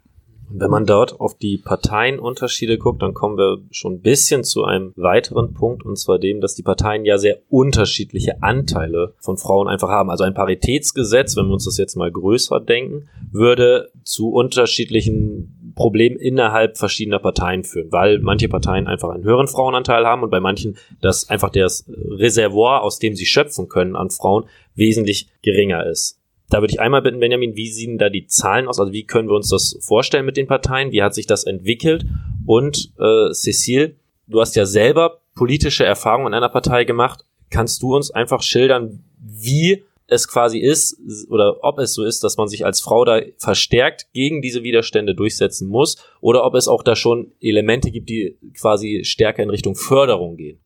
Wenn 0.49 0.71
man 0.71 0.85
dort 0.85 1.19
auf 1.19 1.37
die 1.37 1.57
Parteienunterschiede 1.57 2.77
guckt, 2.79 3.01
dann 3.01 3.13
kommen 3.13 3.37
wir 3.37 3.59
schon 3.69 3.93
ein 3.93 4.01
bisschen 4.01 4.43
zu 4.43 4.63
einem 4.63 4.93
weiteren 4.95 5.53
Punkt, 5.53 5.83
und 5.83 5.97
zwar 5.97 6.17
dem, 6.17 6.41
dass 6.41 6.55
die 6.55 6.63
Parteien 6.63 7.05
ja 7.05 7.17
sehr 7.19 7.39
unterschiedliche 7.49 8.41
Anteile 8.41 9.13
von 9.19 9.37
Frauen 9.37 9.67
einfach 9.67 9.89
haben. 9.89 10.09
Also 10.09 10.23
ein 10.23 10.33
Paritätsgesetz, 10.33 11.35
wenn 11.35 11.47
wir 11.47 11.53
uns 11.53 11.65
das 11.65 11.77
jetzt 11.77 11.95
mal 11.95 12.11
größer 12.11 12.59
denken, 12.59 13.07
würde 13.31 13.89
zu 14.03 14.29
unterschiedlichen 14.29 15.64
Problemen 15.75 16.17
innerhalb 16.17 16.77
verschiedener 16.77 17.19
Parteien 17.19 17.63
führen, 17.63 17.91
weil 17.91 18.19
manche 18.19 18.47
Parteien 18.47 18.87
einfach 18.87 19.09
einen 19.09 19.23
höheren 19.23 19.47
Frauenanteil 19.47 20.05
haben 20.05 20.23
und 20.23 20.29
bei 20.29 20.39
manchen 20.39 20.77
das 21.01 21.29
einfach 21.29 21.49
das 21.49 21.85
Reservoir, 21.87 22.81
aus 22.81 22.99
dem 22.99 23.15
sie 23.15 23.25
schöpfen 23.25 23.67
können 23.67 23.95
an 23.95 24.09
Frauen, 24.09 24.45
wesentlich 24.73 25.27
geringer 25.41 25.85
ist. 25.85 26.19
Da 26.49 26.61
würde 26.61 26.73
ich 26.73 26.79
einmal 26.79 27.01
bitten, 27.01 27.19
Benjamin, 27.19 27.55
wie 27.55 27.67
sehen 27.67 27.97
da 27.97 28.09
die 28.09 28.27
Zahlen 28.27 28.67
aus? 28.67 28.79
Also 28.79 28.93
wie 28.93 29.05
können 29.05 29.27
wir 29.27 29.35
uns 29.35 29.49
das 29.49 29.77
vorstellen 29.81 30.25
mit 30.25 30.37
den 30.37 30.47
Parteien? 30.47 30.91
Wie 30.91 31.01
hat 31.01 31.15
sich 31.15 31.25
das 31.25 31.43
entwickelt? 31.43 32.05
Und 32.45 32.91
äh, 32.99 33.33
Cecile, 33.33 33.95
du 34.27 34.41
hast 34.41 34.55
ja 34.55 34.65
selber 34.65 35.21
politische 35.35 35.85
Erfahrungen 35.85 36.27
in 36.27 36.33
einer 36.35 36.49
Partei 36.49 36.83
gemacht. 36.83 37.25
Kannst 37.49 37.81
du 37.81 37.95
uns 37.95 38.11
einfach 38.11 38.41
schildern, 38.41 39.03
wie 39.19 39.83
es 40.07 40.27
quasi 40.27 40.59
ist 40.59 40.99
oder 41.29 41.63
ob 41.63 41.79
es 41.79 41.93
so 41.93 42.03
ist, 42.03 42.23
dass 42.23 42.37
man 42.37 42.47
sich 42.47 42.65
als 42.65 42.81
Frau 42.81 43.05
da 43.05 43.21
verstärkt 43.37 44.07
gegen 44.13 44.41
diese 44.41 44.63
Widerstände 44.63 45.15
durchsetzen 45.15 45.67
muss 45.67 45.97
oder 46.21 46.45
ob 46.45 46.55
es 46.55 46.67
auch 46.67 46.83
da 46.83 46.95
schon 46.95 47.31
Elemente 47.41 47.91
gibt, 47.91 48.09
die 48.09 48.37
quasi 48.59 49.01
stärker 49.03 49.43
in 49.43 49.49
Richtung 49.49 49.75
Förderung 49.75 50.37
gehen? 50.37 50.59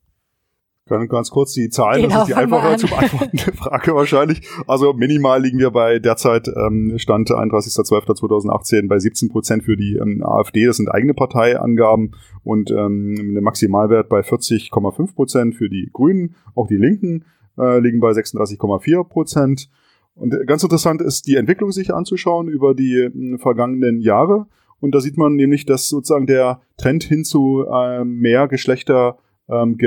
Können 0.90 1.08
ganz 1.08 1.30
kurz 1.30 1.54
die 1.54 1.70
Zahlen, 1.70 2.02
genau, 2.02 2.16
das 2.16 2.22
ist 2.24 2.28
die 2.30 2.34
einfache 2.34 2.78
zu 2.78 2.88
beantwortende 2.88 3.54
Frage 3.54 3.94
wahrscheinlich. 3.94 4.42
Also 4.66 4.92
minimal 4.94 5.40
liegen 5.40 5.60
wir 5.60 5.70
bei 5.70 6.00
derzeit 6.00 6.48
ähm, 6.48 6.96
Stand 6.98 7.30
31.12.2018 7.30 8.88
bei 8.88 8.98
17 8.98 9.30
Prozent 9.30 9.64
für 9.64 9.78
die 9.78 9.98
ähm, 10.02 10.24
AfD, 10.26 10.66
das 10.66 10.78
sind 10.78 10.90
eigene 10.90 11.14
Parteiangaben 11.14 12.16
und 12.44 12.72
ähm, 12.72 13.16
eine 13.20 13.42
Maximalwert 13.42 14.10
bei 14.10 14.22
40,5 14.22 15.14
Prozent 15.14 15.56
für 15.56 15.70
die 15.70 15.92
Grünen, 15.94 16.36
auch 16.56 16.66
die 16.66 16.78
Linken 16.78 17.24
äh, 17.60 17.80
liegen 17.80 18.00
bei 18.00 18.12
36,4 18.12 19.04
Prozent. 19.04 19.70
Und 20.16 20.36
ganz 20.48 20.64
interessant 20.64 21.02
ist, 21.02 21.28
die 21.28 21.36
Entwicklung 21.36 21.72
sich 21.72 21.94
anzuschauen 21.94 22.48
über 22.48 22.74
die 22.74 22.96
äh, 22.96 23.38
vergangenen 23.38 24.00
Jahre. 24.00 24.48
Und 24.80 24.96
da 24.96 25.02
sieht 25.02 25.18
man 25.18 25.36
nämlich, 25.36 25.66
dass 25.66 25.90
sozusagen 25.90 26.26
der 26.26 26.62
Trend 26.78 27.04
hin 27.04 27.24
zu 27.24 27.66
äh, 27.72 28.04
mehr 28.06 28.48
Geschlechter 28.48 29.18
ähm, 29.50 29.78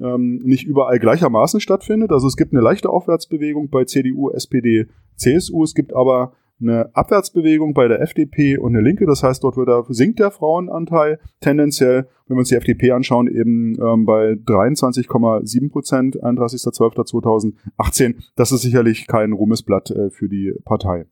ähm, 0.00 0.40
nicht 0.44 0.64
überall 0.64 0.98
gleichermaßen 0.98 1.60
stattfindet. 1.60 2.12
Also 2.12 2.26
es 2.26 2.36
gibt 2.36 2.52
eine 2.52 2.62
leichte 2.62 2.90
Aufwärtsbewegung 2.90 3.70
bei 3.70 3.84
CDU, 3.84 4.30
SPD, 4.30 4.86
CSU. 5.16 5.64
Es 5.64 5.74
gibt 5.74 5.94
aber 5.94 6.32
eine 6.60 6.94
Abwärtsbewegung 6.94 7.74
bei 7.74 7.88
der 7.88 8.00
FDP 8.00 8.58
und 8.58 8.74
eine 8.74 8.82
Linke. 8.82 9.06
Das 9.06 9.22
heißt, 9.22 9.44
dort 9.44 9.56
wird 9.56 9.68
da, 9.68 9.84
sinkt 9.88 10.18
der 10.18 10.30
Frauenanteil 10.30 11.20
tendenziell, 11.40 12.08
wenn 12.26 12.36
wir 12.36 12.40
uns 12.40 12.48
die 12.48 12.56
FDP 12.56 12.92
anschauen, 12.92 13.28
eben 13.28 13.80
ähm, 13.80 14.04
bei 14.04 14.32
23,7 14.32 15.70
Prozent, 15.70 16.16
31.12.2018. 16.22 18.16
Das 18.36 18.52
ist 18.52 18.62
sicherlich 18.62 19.06
kein 19.06 19.32
Ruhmesblatt 19.32 19.90
äh, 19.90 20.10
für 20.10 20.28
die 20.28 20.52
Partei. 20.64 21.06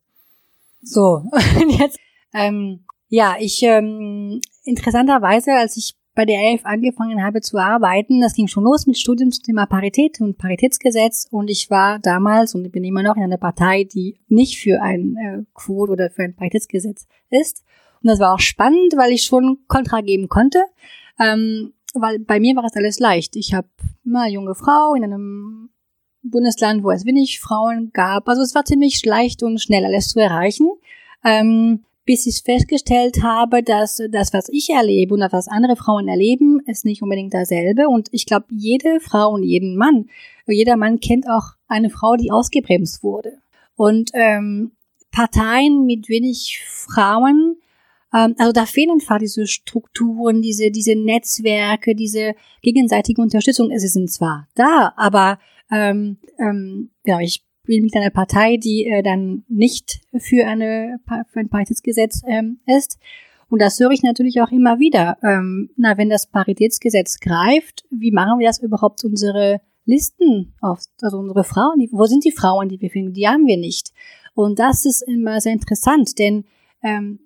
So, 0.82 1.22
jetzt, 1.78 1.98
ähm, 2.34 2.80
ja, 3.08 3.36
ich, 3.38 3.62
ähm, 3.62 4.40
interessanterweise, 4.64 5.52
als 5.52 5.76
ich 5.76 5.94
bei 6.16 6.24
der 6.24 6.40
ELF 6.40 6.64
angefangen 6.64 7.22
habe 7.22 7.42
zu 7.42 7.58
arbeiten. 7.58 8.20
Das 8.20 8.34
ging 8.34 8.48
schon 8.48 8.64
los 8.64 8.86
mit 8.86 8.98
Studium 8.98 9.30
zum 9.30 9.44
Thema 9.44 9.66
Parität 9.66 10.20
und 10.20 10.38
Paritätsgesetz 10.38 11.28
und 11.30 11.48
ich 11.48 11.70
war 11.70 12.00
damals 12.00 12.54
und 12.54 12.64
ich 12.64 12.72
bin 12.72 12.82
immer 12.82 13.02
noch 13.02 13.16
in 13.16 13.22
einer 13.22 13.36
Partei, 13.36 13.84
die 13.84 14.18
nicht 14.26 14.58
für 14.58 14.82
ein 14.82 15.16
äh, 15.16 15.42
Quote 15.54 15.92
oder 15.92 16.10
für 16.10 16.24
ein 16.24 16.34
Paritätsgesetz 16.34 17.06
ist. 17.30 17.62
Und 18.02 18.08
das 18.08 18.18
war 18.18 18.34
auch 18.34 18.40
spannend, 18.40 18.94
weil 18.96 19.12
ich 19.12 19.22
schon 19.24 19.58
Kontra 19.68 20.00
geben 20.00 20.28
konnte. 20.28 20.64
Ähm, 21.20 21.74
weil 21.94 22.18
bei 22.18 22.40
mir 22.40 22.56
war 22.56 22.64
es 22.64 22.76
alles 22.76 22.98
leicht. 22.98 23.36
Ich 23.36 23.54
habe 23.54 23.68
eine 24.06 24.30
junge 24.30 24.54
Frau 24.54 24.94
in 24.94 25.04
einem 25.04 25.70
Bundesland, 26.22 26.82
wo 26.82 26.90
es 26.90 27.04
wenig 27.04 27.40
Frauen 27.40 27.90
gab. 27.92 28.28
Also 28.28 28.42
es 28.42 28.54
war 28.54 28.64
ziemlich 28.64 29.04
leicht 29.04 29.42
und 29.42 29.60
schnell 29.60 29.84
alles 29.84 30.08
zu 30.08 30.20
erreichen. 30.20 30.70
Ähm, 31.24 31.84
bis 32.06 32.26
ich 32.26 32.42
festgestellt 32.42 33.22
habe, 33.22 33.62
dass 33.62 34.00
das, 34.10 34.32
was 34.32 34.48
ich 34.48 34.70
erlebe 34.70 35.12
und 35.12 35.20
was 35.32 35.48
andere 35.48 35.76
Frauen 35.76 36.08
erleben, 36.08 36.60
ist 36.66 36.84
nicht 36.84 37.02
unbedingt 37.02 37.34
dasselbe. 37.34 37.88
Und 37.88 38.08
ich 38.12 38.26
glaube, 38.26 38.46
jede 38.50 39.00
Frau 39.00 39.30
und 39.32 39.42
jeden 39.42 39.76
Mann, 39.76 40.08
jeder 40.46 40.76
Mann 40.76 41.00
kennt 41.00 41.28
auch 41.28 41.54
eine 41.66 41.90
Frau, 41.90 42.14
die 42.14 42.30
ausgebremst 42.30 43.02
wurde. 43.02 43.32
Und 43.74 44.10
ähm, 44.14 44.70
Parteien 45.10 45.84
mit 45.84 46.08
wenig 46.08 46.62
Frauen, 46.64 47.56
ähm, 48.14 48.34
also 48.38 48.52
da 48.52 48.66
fehlen 48.66 48.92
einfach 48.92 49.18
diese 49.18 49.48
Strukturen, 49.48 50.42
diese, 50.42 50.70
diese 50.70 50.94
Netzwerke, 50.94 51.96
diese 51.96 52.34
gegenseitige 52.62 53.20
Unterstützung. 53.20 53.70
Sie 53.76 53.88
sind 53.88 54.10
zwar 54.10 54.46
da, 54.54 54.92
aber 54.96 55.38
ähm, 55.72 56.18
ähm, 56.38 56.90
ja, 57.04 57.20
ich 57.20 57.45
bin 57.66 57.82
mit 57.82 57.94
einer 57.94 58.10
Partei, 58.10 58.56
die 58.56 58.86
äh, 58.86 59.02
dann 59.02 59.44
nicht 59.48 60.00
für, 60.18 60.46
eine, 60.46 60.98
für 61.28 61.40
ein 61.40 61.48
Paritätsgesetz 61.48 62.22
ähm, 62.26 62.60
ist. 62.66 62.98
Und 63.48 63.62
das 63.62 63.78
höre 63.78 63.92
ich 63.92 64.02
natürlich 64.02 64.40
auch 64.40 64.50
immer 64.50 64.78
wieder. 64.78 65.18
Ähm, 65.22 65.70
na, 65.76 65.96
wenn 65.98 66.08
das 66.08 66.26
Paritätsgesetz 66.26 67.20
greift, 67.20 67.84
wie 67.90 68.10
machen 68.10 68.38
wir 68.38 68.46
das 68.46 68.60
überhaupt 68.60 69.04
unsere 69.04 69.60
Listen 69.84 70.54
auf, 70.60 70.80
also 71.00 71.18
unsere 71.18 71.44
Frauen, 71.44 71.86
wo 71.92 72.06
sind 72.06 72.24
die 72.24 72.32
Frauen, 72.32 72.68
die 72.68 72.80
wir 72.80 72.90
finden? 72.90 73.12
Die 73.12 73.28
haben 73.28 73.46
wir 73.46 73.56
nicht. 73.56 73.92
Und 74.34 74.58
das 74.58 74.84
ist 74.84 75.02
immer 75.02 75.40
sehr 75.40 75.52
interessant, 75.52 76.18
denn 76.18 76.44
ähm, 76.82 77.20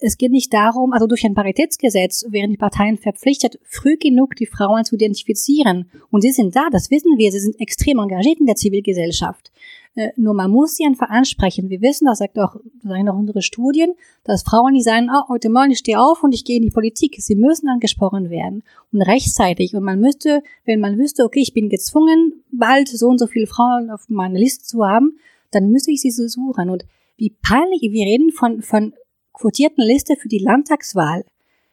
es 0.00 0.16
geht 0.16 0.32
nicht 0.32 0.52
darum, 0.52 0.92
also 0.92 1.06
durch 1.06 1.24
ein 1.24 1.34
Paritätsgesetz 1.34 2.24
wären 2.30 2.50
die 2.50 2.56
Parteien 2.56 2.96
verpflichtet, 2.96 3.58
früh 3.64 3.96
genug 3.98 4.34
die 4.34 4.46
Frauen 4.46 4.84
zu 4.84 4.94
identifizieren. 4.94 5.90
Und 6.10 6.22
sie 6.22 6.32
sind 6.32 6.56
da, 6.56 6.68
das 6.70 6.90
wissen 6.90 7.18
wir, 7.18 7.30
sie 7.30 7.40
sind 7.40 7.60
extrem 7.60 7.98
engagiert 7.98 8.40
in 8.40 8.46
der 8.46 8.56
Zivilgesellschaft. 8.56 9.52
Äh, 9.94 10.08
nur 10.16 10.34
man 10.34 10.50
muss 10.50 10.76
sie 10.76 10.86
einfach 10.86 11.10
ansprechen. 11.10 11.68
Wir 11.68 11.82
wissen, 11.82 12.06
das 12.06 12.18
sagt 12.18 12.38
auch, 12.38 12.56
sagen 12.82 13.08
auch 13.08 13.18
unsere 13.18 13.42
Studien, 13.42 13.92
dass 14.24 14.42
Frauen, 14.42 14.74
die 14.74 14.82
sagen, 14.82 15.08
oh, 15.12 15.28
heute 15.28 15.50
Morgen 15.50 15.72
ich 15.72 15.78
stehe 15.78 16.00
auf 16.00 16.22
und 16.22 16.32
ich 16.32 16.44
gehe 16.44 16.56
in 16.56 16.62
die 16.62 16.70
Politik, 16.70 17.16
sie 17.18 17.34
müssen 17.34 17.68
angesprochen 17.68 18.30
werden 18.30 18.62
und 18.92 19.02
rechtzeitig. 19.02 19.74
Und 19.74 19.82
man 19.82 20.00
müsste, 20.00 20.42
wenn 20.64 20.80
man 20.80 20.98
wüsste, 20.98 21.24
okay, 21.24 21.40
ich 21.40 21.52
bin 21.52 21.68
gezwungen, 21.68 22.42
bald 22.52 22.88
so 22.88 23.08
und 23.08 23.18
so 23.18 23.26
viele 23.26 23.46
Frauen 23.46 23.90
auf 23.90 24.08
meiner 24.08 24.38
Liste 24.38 24.64
zu 24.64 24.86
haben, 24.86 25.18
dann 25.50 25.70
müsste 25.70 25.90
ich 25.90 26.00
sie 26.00 26.10
so 26.10 26.26
suchen. 26.26 26.70
Und 26.70 26.86
wie 27.16 27.34
peinlich, 27.42 27.82
wir 27.82 28.06
reden 28.06 28.30
von, 28.30 28.62
von 28.62 28.94
quotierten 29.32 29.84
Liste 29.84 30.16
für 30.16 30.28
die 30.28 30.38
Landtagswahl. 30.38 31.24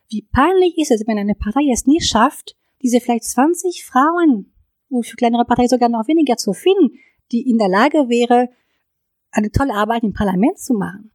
Wie 0.09 0.21
peinlich 0.21 0.77
ist 0.77 0.91
es, 0.91 1.05
wenn 1.07 1.17
eine 1.17 1.35
Partei 1.35 1.69
es 1.71 1.85
nicht 1.85 2.07
schafft, 2.07 2.55
diese 2.81 2.99
vielleicht 2.99 3.25
20 3.25 3.85
Frauen, 3.85 4.53
und 4.89 5.05
für 5.05 5.15
kleinere 5.15 5.45
Parteien 5.45 5.67
sogar 5.67 5.89
noch 5.89 6.07
weniger 6.07 6.37
zu 6.37 6.53
finden, 6.53 6.97
die 7.31 7.49
in 7.49 7.57
der 7.57 7.69
Lage 7.69 8.09
wäre, 8.09 8.49
eine 9.31 9.51
tolle 9.51 9.73
Arbeit 9.73 10.03
im 10.03 10.13
Parlament 10.13 10.57
zu 10.59 10.73
machen. 10.73 11.11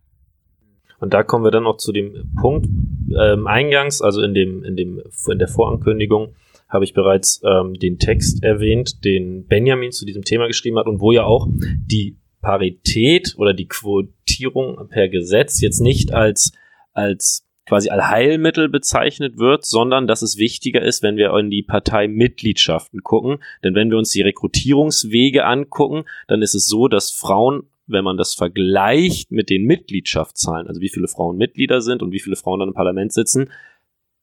Und 1.01 1.15
da 1.15 1.23
kommen 1.23 1.45
wir 1.45 1.51
dann 1.51 1.65
noch 1.65 1.79
zu 1.79 1.91
dem 1.91 2.33
Punkt 2.41 2.67
ähm, 2.67 3.47
eingangs, 3.47 4.03
also 4.03 4.23
in 4.23 4.35
dem 4.35 4.63
in 4.63 4.77
dem 4.77 5.03
in 5.29 5.39
der 5.39 5.49
Vorankündigung 5.49 6.35
habe 6.69 6.85
ich 6.85 6.95
bereits 6.95 7.43
ähm, 7.45 7.75
den 7.75 7.99
Text 7.99 8.43
erwähnt, 8.43 9.05
den 9.05 9.47
Benjamin 9.47 9.93
zu 9.93 10.07
diesem 10.07 10.23
Thema 10.23 10.47
geschrieben 10.47 10.79
hat 10.79 10.87
und 10.87 11.01
wo 11.01 11.13
ja 11.13 11.25
auch 11.25 11.49
die 11.51 12.17
Parität 12.43 13.35
oder 13.39 13.55
die 13.55 13.69
Quotierung 13.69 14.89
per 14.89 15.09
Gesetz 15.09 15.61
jetzt 15.63 15.81
nicht 15.81 16.13
als, 16.13 16.53
als 16.93 17.47
quasi 17.67 17.89
Allheilmittel 17.89 18.69
bezeichnet 18.69 19.39
wird, 19.39 19.65
sondern 19.65 20.07
dass 20.07 20.21
es 20.21 20.37
wichtiger 20.37 20.83
ist, 20.83 21.03
wenn 21.03 21.17
wir 21.17 21.33
in 21.39 21.49
die 21.49 21.63
Parteimitgliedschaften 21.63 23.03
gucken. 23.03 23.39
Denn 23.65 23.75
wenn 23.75 23.91
wir 23.91 23.97
uns 23.97 24.11
die 24.11 24.23
Rekrutierungswege 24.23 25.47
angucken, 25.47 26.05
dann 26.27 26.43
ist 26.43 26.55
es 26.55 26.67
so, 26.67 26.89
dass 26.89 27.13
Frauen, 27.13 27.63
wenn 27.87 28.05
man 28.05 28.17
das 28.17 28.35
vergleicht 28.35 29.31
mit 29.31 29.49
den 29.49 29.65
Mitgliedschaftszahlen, 29.65 30.67
also 30.67 30.81
wie 30.81 30.89
viele 30.89 31.09
Frauen 31.09 31.37
Mitglieder 31.37 31.81
sind 31.81 32.03
und 32.03 32.13
wie 32.13 32.21
viele 32.21 32.37
Frauen 32.37 32.59
dann 32.59 32.69
im 32.69 32.75
Parlament 32.75 33.13
sitzen, 33.13 33.51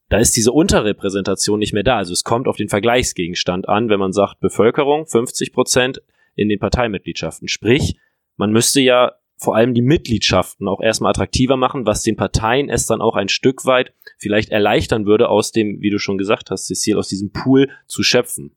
da 0.09 0.17
ist 0.17 0.35
diese 0.35 0.51
Unterrepräsentation 0.51 1.59
nicht 1.59 1.73
mehr 1.73 1.83
da. 1.83 1.97
Also 1.97 2.13
es 2.13 2.23
kommt 2.23 2.47
auf 2.47 2.57
den 2.57 2.67
Vergleichsgegenstand 2.67 3.69
an, 3.69 3.89
wenn 3.89 3.99
man 3.99 4.11
sagt 4.11 4.39
Bevölkerung 4.39 5.05
50 5.05 5.53
Prozent 5.53 6.01
in 6.35 6.49
den 6.49 6.59
Parteimitgliedschaften. 6.59 7.47
Sprich, 7.47 7.95
man 8.39 8.51
müsste 8.51 8.79
ja 8.79 9.11
vor 9.37 9.55
allem 9.55 9.73
die 9.73 9.81
Mitgliedschaften 9.81 10.67
auch 10.67 10.81
erstmal 10.81 11.11
attraktiver 11.11 11.57
machen, 11.57 11.85
was 11.85 12.03
den 12.03 12.15
Parteien 12.15 12.69
es 12.69 12.85
dann 12.85 13.01
auch 13.01 13.15
ein 13.15 13.29
Stück 13.29 13.65
weit 13.65 13.93
vielleicht 14.17 14.49
erleichtern 14.49 15.05
würde, 15.05 15.29
aus 15.29 15.51
dem, 15.51 15.81
wie 15.81 15.89
du 15.89 15.99
schon 15.99 16.17
gesagt 16.17 16.49
hast, 16.49 16.67
Cecil, 16.67 16.97
aus 16.97 17.09
diesem 17.09 17.31
Pool 17.31 17.69
zu 17.87 18.01
schöpfen. 18.01 18.51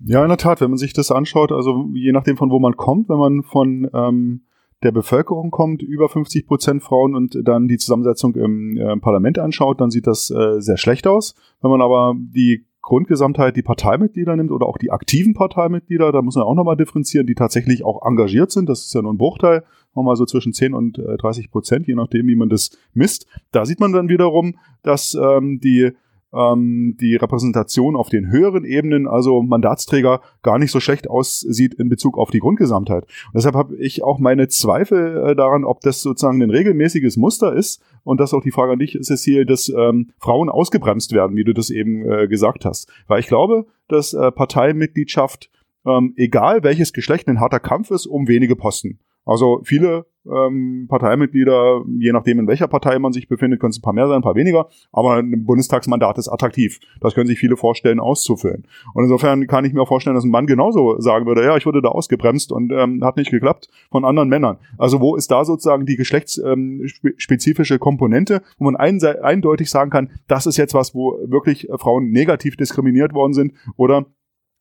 Ja, 0.00 0.22
in 0.22 0.28
der 0.28 0.38
Tat, 0.38 0.60
wenn 0.60 0.70
man 0.70 0.78
sich 0.78 0.92
das 0.92 1.10
anschaut, 1.10 1.50
also 1.50 1.88
je 1.94 2.12
nachdem 2.12 2.36
von 2.36 2.50
wo 2.50 2.58
man 2.58 2.76
kommt, 2.76 3.08
wenn 3.08 3.18
man 3.18 3.42
von 3.42 3.90
ähm, 3.94 4.42
der 4.82 4.92
Bevölkerung 4.92 5.50
kommt, 5.50 5.82
über 5.82 6.08
50 6.08 6.46
Prozent 6.46 6.82
Frauen 6.82 7.14
und 7.14 7.36
dann 7.42 7.66
die 7.68 7.78
Zusammensetzung 7.78 8.34
im 8.36 8.76
äh, 8.76 8.96
Parlament 8.96 9.38
anschaut, 9.38 9.80
dann 9.80 9.90
sieht 9.90 10.06
das 10.06 10.30
äh, 10.30 10.60
sehr 10.60 10.76
schlecht 10.76 11.06
aus. 11.06 11.34
Wenn 11.60 11.70
man 11.70 11.82
aber 11.82 12.14
die 12.16 12.64
Grundgesamtheit 12.88 13.54
die 13.54 13.62
Parteimitglieder 13.62 14.34
nimmt 14.34 14.50
oder 14.50 14.66
auch 14.66 14.78
die 14.78 14.90
aktiven 14.90 15.34
Parteimitglieder, 15.34 16.10
da 16.10 16.22
muss 16.22 16.36
man 16.36 16.44
auch 16.44 16.54
nochmal 16.54 16.78
differenzieren, 16.78 17.26
die 17.26 17.34
tatsächlich 17.34 17.84
auch 17.84 18.02
engagiert 18.02 18.50
sind, 18.50 18.66
das 18.66 18.86
ist 18.86 18.94
ja 18.94 19.02
nur 19.02 19.12
ein 19.12 19.18
Bruchteil, 19.18 19.62
mal 19.94 20.16
so 20.16 20.24
zwischen 20.24 20.52
10 20.52 20.74
und 20.74 20.96
30 20.96 21.44
äh, 21.44 21.48
Prozent, 21.48 21.86
je 21.86 21.96
nachdem, 21.96 22.28
wie 22.28 22.36
man 22.36 22.48
das 22.48 22.70
misst. 22.94 23.26
Da 23.52 23.66
sieht 23.66 23.80
man 23.80 23.92
dann 23.92 24.08
wiederum, 24.08 24.56
dass 24.82 25.14
ähm, 25.20 25.60
die 25.60 25.90
ähm, 26.32 26.96
die 27.00 27.16
Repräsentation 27.16 27.96
auf 27.96 28.08
den 28.08 28.30
höheren 28.30 28.64
Ebenen, 28.64 29.06
also 29.06 29.42
Mandatsträger, 29.42 30.20
gar 30.42 30.58
nicht 30.58 30.70
so 30.70 30.80
schlecht 30.80 31.08
aussieht 31.08 31.74
in 31.74 31.88
Bezug 31.88 32.18
auf 32.18 32.30
die 32.30 32.40
Grundgesamtheit. 32.40 33.04
Und 33.04 33.34
deshalb 33.34 33.54
habe 33.54 33.76
ich 33.76 34.02
auch 34.02 34.18
meine 34.18 34.48
Zweifel 34.48 35.30
äh, 35.30 35.36
daran, 35.36 35.64
ob 35.64 35.80
das 35.80 36.02
sozusagen 36.02 36.42
ein 36.42 36.50
regelmäßiges 36.50 37.16
Muster 37.16 37.52
ist 37.54 37.82
und 38.04 38.20
das 38.20 38.34
auch 38.34 38.42
die 38.42 38.50
Frage 38.50 38.72
an 38.72 38.78
dich, 38.78 38.98
Cecil, 39.00 39.46
dass 39.46 39.68
ähm, 39.68 40.10
Frauen 40.18 40.48
ausgebremst 40.48 41.12
werden, 41.12 41.36
wie 41.36 41.44
du 41.44 41.54
das 41.54 41.70
eben 41.70 42.04
äh, 42.10 42.28
gesagt 42.28 42.64
hast. 42.64 42.90
Weil 43.06 43.20
ich 43.20 43.26
glaube, 43.26 43.66
dass 43.88 44.12
äh, 44.12 44.30
Parteimitgliedschaft, 44.30 45.50
ähm, 45.86 46.12
egal 46.16 46.62
welches 46.62 46.92
Geschlecht, 46.92 47.28
ein 47.28 47.40
harter 47.40 47.60
Kampf 47.60 47.90
ist 47.90 48.06
um 48.06 48.28
wenige 48.28 48.56
Posten. 48.56 48.98
Also 49.28 49.60
viele 49.62 50.06
ähm, 50.26 50.86
Parteimitglieder, 50.88 51.84
je 51.98 52.12
nachdem 52.12 52.38
in 52.38 52.48
welcher 52.48 52.66
Partei 52.66 52.98
man 52.98 53.12
sich 53.12 53.28
befindet, 53.28 53.60
können 53.60 53.72
es 53.72 53.78
ein 53.78 53.82
paar 53.82 53.92
mehr 53.92 54.08
sein, 54.08 54.16
ein 54.16 54.22
paar 54.22 54.36
weniger, 54.36 54.70
aber 54.90 55.16
ein 55.16 55.44
Bundestagsmandat 55.44 56.16
ist 56.16 56.28
attraktiv. 56.28 56.80
Das 57.02 57.14
können 57.14 57.26
sich 57.26 57.38
viele 57.38 57.58
vorstellen, 57.58 58.00
auszufüllen. 58.00 58.66
Und 58.94 59.04
insofern 59.04 59.46
kann 59.46 59.66
ich 59.66 59.74
mir 59.74 59.84
vorstellen, 59.84 60.14
dass 60.14 60.24
ein 60.24 60.30
Mann 60.30 60.46
genauso 60.46 60.98
sagen 60.98 61.26
würde, 61.26 61.44
ja, 61.44 61.58
ich 61.58 61.66
wurde 61.66 61.82
da 61.82 61.90
ausgebremst 61.90 62.52
und 62.52 62.72
ähm, 62.72 63.04
hat 63.04 63.18
nicht 63.18 63.30
geklappt 63.30 63.68
von 63.90 64.06
anderen 64.06 64.30
Männern. 64.30 64.56
Also 64.78 65.02
wo 65.02 65.14
ist 65.14 65.30
da 65.30 65.44
sozusagen 65.44 65.84
die 65.84 65.96
geschlechtsspezifische 65.96 67.74
ähm, 67.74 67.80
Komponente, 67.80 68.40
wo 68.56 68.64
man 68.64 68.76
ein, 68.76 68.98
eindeutig 69.04 69.68
sagen 69.68 69.90
kann, 69.90 70.10
das 70.26 70.46
ist 70.46 70.56
jetzt 70.56 70.72
was, 70.72 70.94
wo 70.94 71.18
wirklich 71.26 71.68
Frauen 71.76 72.12
negativ 72.12 72.56
diskriminiert 72.56 73.12
worden 73.12 73.34
sind 73.34 73.52
oder 73.76 74.06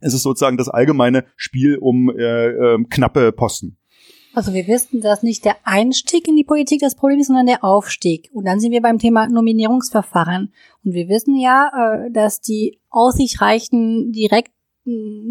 ist 0.02 0.14
es 0.14 0.22
sozusagen 0.22 0.58
das 0.58 0.68
allgemeine 0.68 1.24
Spiel 1.38 1.78
um 1.78 2.10
äh, 2.10 2.48
äh, 2.48 2.84
knappe 2.90 3.32
Posten? 3.32 3.78
Also 4.34 4.54
wir 4.54 4.68
wissen, 4.68 5.02
dass 5.02 5.24
nicht 5.24 5.46
der 5.46 5.56
Einstieg 5.64 6.28
in 6.28 6.36
die 6.36 6.44
Politik 6.44 6.82
das 6.82 6.96
Problem 6.96 7.20
ist, 7.20 7.28
sondern 7.28 7.48
der 7.48 7.64
Aufstieg. 7.64 8.30
Und 8.34 8.46
dann 8.46 8.60
sind 8.60 8.72
wir 8.72 8.82
beim 8.82 9.00
Thema 9.00 9.28
Nominierungsverfahren. 9.28 10.54
Und 10.84 10.94
wir 10.94 11.10
wissen 11.10 11.40
ja, 11.40 11.72
äh, 12.06 12.12
dass 12.12 12.42
die 12.42 12.80
aussichtreichen 12.90 14.12
direkten 14.12 14.54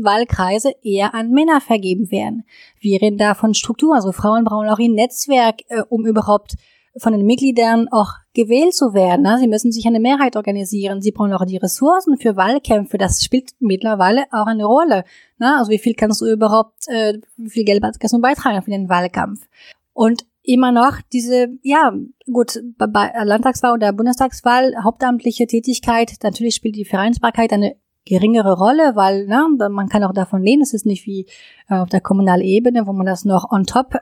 Wahlkreise 0.02 0.72
eher 0.82 1.14
an 1.14 1.30
Männer 1.30 1.60
vergeben 1.60 2.10
werden. 2.10 2.44
Wir 2.78 3.00
reden 3.00 3.16
da 3.16 3.34
von 3.34 3.54
Struktur. 3.54 3.94
Also 3.94 4.12
Frauen 4.12 4.44
brauchen 4.44 4.68
auch 4.68 4.78
ein 4.78 4.92
Netzwerk, 4.92 5.60
äh, 5.68 5.82
um 5.88 6.04
überhaupt 6.04 6.56
von 6.98 7.12
den 7.12 7.26
Mitgliedern 7.26 7.88
auch 7.90 8.10
gewählt 8.34 8.74
zu 8.74 8.94
werden. 8.94 9.26
Sie 9.38 9.48
müssen 9.48 9.72
sich 9.72 9.86
eine 9.86 10.00
Mehrheit 10.00 10.36
organisieren. 10.36 11.02
Sie 11.02 11.12
brauchen 11.12 11.32
auch 11.32 11.44
die 11.44 11.56
Ressourcen 11.56 12.16
für 12.18 12.36
Wahlkämpfe. 12.36 12.98
Das 12.98 13.22
spielt 13.22 13.50
mittlerweile 13.58 14.24
auch 14.30 14.46
eine 14.46 14.64
Rolle. 14.64 15.04
Also 15.38 15.70
wie 15.70 15.78
viel 15.78 15.94
kannst 15.94 16.20
du 16.20 16.26
überhaupt, 16.26 16.88
äh, 16.88 17.18
wie 17.36 17.50
viel 17.50 17.64
Geld 17.64 17.82
kannst 17.82 18.12
du 18.12 18.20
beitragen 18.20 18.62
für 18.62 18.70
den 18.70 18.88
Wahlkampf? 18.88 19.46
Und 19.92 20.26
immer 20.42 20.72
noch 20.72 21.00
diese, 21.12 21.48
ja, 21.62 21.92
gut, 22.32 22.60
bei 22.78 23.12
Landtagswahl 23.24 23.72
oder 23.72 23.92
Bundestagswahl, 23.92 24.74
hauptamtliche 24.82 25.46
Tätigkeit, 25.46 26.12
natürlich 26.22 26.54
spielt 26.54 26.76
die 26.76 26.84
Vereinbarkeit 26.84 27.52
eine 27.52 27.76
geringere 28.04 28.56
Rolle, 28.56 28.94
weil 28.94 29.26
ne, 29.26 29.48
man 29.68 29.88
kann 29.88 30.04
auch 30.04 30.12
davon 30.12 30.42
lehnen, 30.42 30.62
es 30.62 30.72
ist 30.72 30.86
nicht 30.86 31.06
wie 31.06 31.26
äh, 31.68 31.74
auf 31.74 31.88
der 31.88 32.00
kommunalen 32.00 32.42
Ebene, 32.42 32.86
wo 32.86 32.92
man 32.92 33.06
das 33.06 33.24
noch 33.24 33.50
on 33.50 33.64
top 33.64 33.96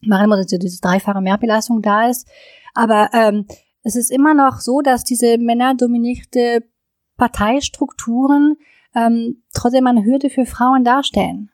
machen 0.00 0.28
muss, 0.28 0.46
dass 0.46 0.58
diese 0.58 0.80
dreifache 0.80 1.20
Mehrbelastung 1.20 1.82
da 1.82 2.08
ist. 2.08 2.28
Aber 2.74 3.10
ähm, 3.12 3.46
es 3.82 3.96
ist 3.96 4.10
immer 4.10 4.34
noch 4.34 4.60
so, 4.60 4.80
dass 4.80 5.04
diese 5.04 5.38
männerdominierte 5.38 6.64
Parteistrukturen 7.16 8.56
ähm, 8.94 9.42
trotzdem 9.54 9.86
eine 9.86 10.04
Hürde 10.04 10.30
für 10.30 10.46
Frauen 10.46 10.84
darstellen. 10.84 11.50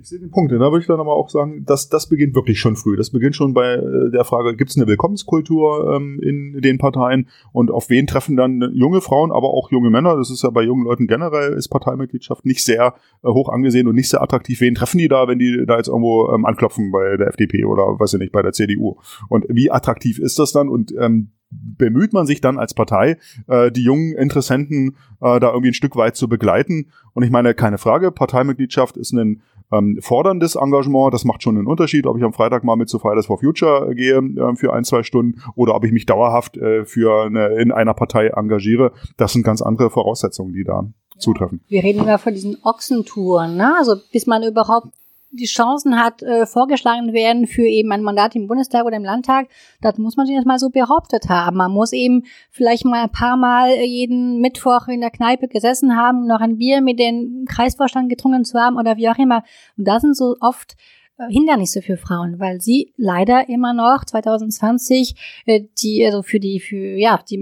Ich 0.00 0.08
sehe 0.08 0.18
den 0.18 0.30
Punkt. 0.30 0.50
Da 0.50 0.58
würde 0.58 0.78
ich 0.78 0.86
dann 0.86 0.98
aber 0.98 1.14
auch 1.14 1.28
sagen, 1.28 1.66
dass 1.66 1.90
das 1.90 2.08
beginnt 2.08 2.34
wirklich 2.34 2.58
schon 2.58 2.74
früh. 2.74 2.96
Das 2.96 3.10
beginnt 3.10 3.36
schon 3.36 3.52
bei 3.52 3.74
äh, 3.74 4.10
der 4.10 4.24
Frage, 4.24 4.56
gibt 4.56 4.70
es 4.70 4.78
eine 4.78 4.86
Willkommenskultur 4.86 5.94
ähm, 5.94 6.18
in 6.22 6.58
den 6.62 6.78
Parteien 6.78 7.28
und 7.52 7.70
auf 7.70 7.90
wen 7.90 8.06
treffen 8.06 8.34
dann 8.34 8.72
junge 8.72 9.02
Frauen, 9.02 9.30
aber 9.30 9.50
auch 9.50 9.70
junge 9.70 9.90
Männer. 9.90 10.16
Das 10.16 10.30
ist 10.30 10.42
ja 10.42 10.48
bei 10.48 10.62
jungen 10.62 10.84
Leuten 10.84 11.06
generell, 11.06 11.52
ist 11.52 11.68
Parteimitgliedschaft 11.68 12.46
nicht 12.46 12.64
sehr 12.64 12.94
äh, 13.22 13.28
hoch 13.28 13.50
angesehen 13.50 13.88
und 13.88 13.94
nicht 13.94 14.08
sehr 14.08 14.22
attraktiv. 14.22 14.62
Wen 14.62 14.74
treffen 14.74 14.96
die 14.96 15.08
da, 15.08 15.28
wenn 15.28 15.38
die 15.38 15.66
da 15.66 15.76
jetzt 15.76 15.88
irgendwo 15.88 16.32
ähm, 16.32 16.46
anklopfen 16.46 16.92
bei 16.92 17.18
der 17.18 17.28
FDP 17.28 17.66
oder 17.66 17.82
weiß 17.82 18.14
ich 18.14 18.20
nicht, 18.20 18.32
bei 18.32 18.40
der 18.40 18.52
CDU? 18.52 18.96
Und 19.28 19.44
wie 19.50 19.70
attraktiv 19.70 20.18
ist 20.18 20.38
das 20.38 20.52
dann? 20.52 20.70
Und 20.70 20.94
ähm, 20.98 21.32
bemüht 21.50 22.14
man 22.14 22.26
sich 22.26 22.40
dann 22.40 22.58
als 22.58 22.72
Partei, 22.72 23.18
äh, 23.48 23.70
die 23.70 23.82
jungen 23.82 24.14
Interessenten 24.14 24.96
äh, 25.20 25.40
da 25.40 25.48
irgendwie 25.48 25.70
ein 25.70 25.74
Stück 25.74 25.96
weit 25.96 26.16
zu 26.16 26.26
begleiten. 26.26 26.86
Und 27.12 27.22
ich 27.22 27.30
meine, 27.30 27.52
keine 27.52 27.76
Frage, 27.76 28.12
Parteimitgliedschaft 28.12 28.96
ist 28.96 29.12
ein 29.12 29.42
ähm, 29.72 29.98
forderndes 30.00 30.54
Engagement. 30.56 31.12
Das 31.14 31.24
macht 31.24 31.42
schon 31.42 31.56
einen 31.56 31.66
Unterschied, 31.66 32.06
ob 32.06 32.16
ich 32.16 32.24
am 32.24 32.32
Freitag 32.32 32.64
mal 32.64 32.76
mit 32.76 32.88
zu 32.88 32.98
Fridays 32.98 33.26
for 33.26 33.38
Future 33.38 33.94
gehe 33.94 34.16
äh, 34.16 34.56
für 34.56 34.72
ein, 34.72 34.84
zwei 34.84 35.02
Stunden 35.02 35.42
oder 35.54 35.74
ob 35.74 35.84
ich 35.84 35.92
mich 35.92 36.06
dauerhaft 36.06 36.56
äh, 36.56 36.84
für 36.84 37.24
eine, 37.24 37.48
in 37.60 37.72
einer 37.72 37.94
Partei 37.94 38.28
engagiere. 38.28 38.92
Das 39.16 39.32
sind 39.32 39.42
ganz 39.42 39.62
andere 39.62 39.90
Voraussetzungen, 39.90 40.52
die 40.52 40.64
da 40.64 40.88
zutreffen. 41.18 41.60
Wir 41.68 41.82
reden 41.82 42.00
immer 42.00 42.18
von 42.18 42.32
diesen 42.32 42.56
Ochsentouren, 42.62 43.56
ne? 43.56 43.74
Also 43.78 43.96
bis 44.12 44.26
man 44.26 44.42
überhaupt 44.42 44.88
die 45.32 45.46
Chancen 45.46 45.96
hat, 45.96 46.22
äh, 46.22 46.44
vorgeschlagen 46.44 47.12
werden 47.12 47.46
für 47.46 47.66
eben 47.66 47.92
ein 47.92 48.02
Mandat 48.02 48.34
im 48.34 48.48
Bundestag 48.48 48.84
oder 48.84 48.96
im 48.96 49.04
Landtag, 49.04 49.48
das 49.80 49.96
muss 49.96 50.16
man 50.16 50.26
sich 50.26 50.34
jetzt 50.34 50.46
mal 50.46 50.58
so 50.58 50.70
behauptet 50.70 51.28
haben. 51.28 51.56
Man 51.56 51.70
muss 51.70 51.92
eben 51.92 52.24
vielleicht 52.50 52.84
mal 52.84 53.04
ein 53.04 53.12
paar 53.12 53.36
Mal 53.36 53.70
jeden 53.84 54.40
Mittwoch 54.40 54.88
in 54.88 55.00
der 55.00 55.10
Kneipe 55.10 55.48
gesessen 55.48 55.96
haben, 55.96 56.26
noch 56.26 56.40
ein 56.40 56.58
Bier 56.58 56.80
mit 56.80 56.98
dem 56.98 57.44
Kreisvorstand 57.48 58.08
getrunken 58.08 58.44
zu 58.44 58.58
haben 58.58 58.76
oder 58.76 58.96
wie 58.96 59.08
auch 59.08 59.18
immer. 59.18 59.44
Und 59.76 59.86
da 59.86 60.00
sind 60.00 60.16
so 60.16 60.36
oft 60.40 60.76
äh, 61.18 61.32
Hindernisse 61.32 61.82
für 61.82 61.96
Frauen, 61.96 62.40
weil 62.40 62.60
sie 62.60 62.92
leider 62.96 63.48
immer 63.48 63.72
noch 63.72 64.04
2020 64.04 65.42
äh, 65.46 65.62
die 65.80 66.04
also 66.04 66.22
für 66.22 66.40
die 66.40 66.58
für 66.60 66.96
ja 66.98 67.20
die 67.28 67.38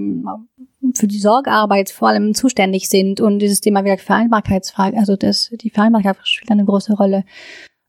für 0.94 1.06
die 1.06 1.18
Sorgearbeit 1.18 1.90
vor 1.90 2.08
allem 2.08 2.34
zuständig 2.34 2.88
sind 2.88 3.20
und 3.20 3.38
dieses 3.40 3.60
Thema 3.60 3.84
wieder 3.84 3.98
Vereinbarkeitsfrage, 3.98 4.96
also 4.96 5.16
das 5.16 5.50
die 5.60 5.70
Vereinbarkeit 5.70 6.16
spielt 6.24 6.50
eine 6.50 6.64
große 6.64 6.94
Rolle. 6.94 7.24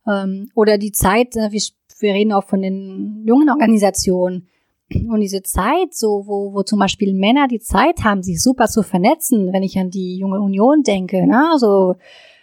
Ähm, 0.07 0.49
oder 0.55 0.77
die 0.77 0.91
Zeit, 0.91 1.35
äh, 1.35 1.51
wir, 1.51 1.62
wir 1.99 2.13
reden 2.13 2.33
auch 2.33 2.45
von 2.45 2.62
den 2.62 3.23
jungen 3.25 3.49
Organisationen. 3.49 4.47
Und 5.07 5.19
diese 5.19 5.43
Zeit, 5.43 5.93
so 5.93 6.23
wo, 6.25 6.53
wo 6.53 6.63
zum 6.63 6.79
Beispiel 6.79 7.13
Männer 7.13 7.47
die 7.47 7.59
Zeit 7.59 8.03
haben, 8.03 8.23
sich 8.23 8.41
super 8.41 8.67
zu 8.67 8.81
vernetzen, 8.81 9.53
wenn 9.53 9.62
ich 9.62 9.77
an 9.77 9.91
die 9.91 10.17
junge 10.17 10.39
Union 10.39 10.81
denke, 10.81 11.27
ne? 11.27 11.51
so 11.57 11.95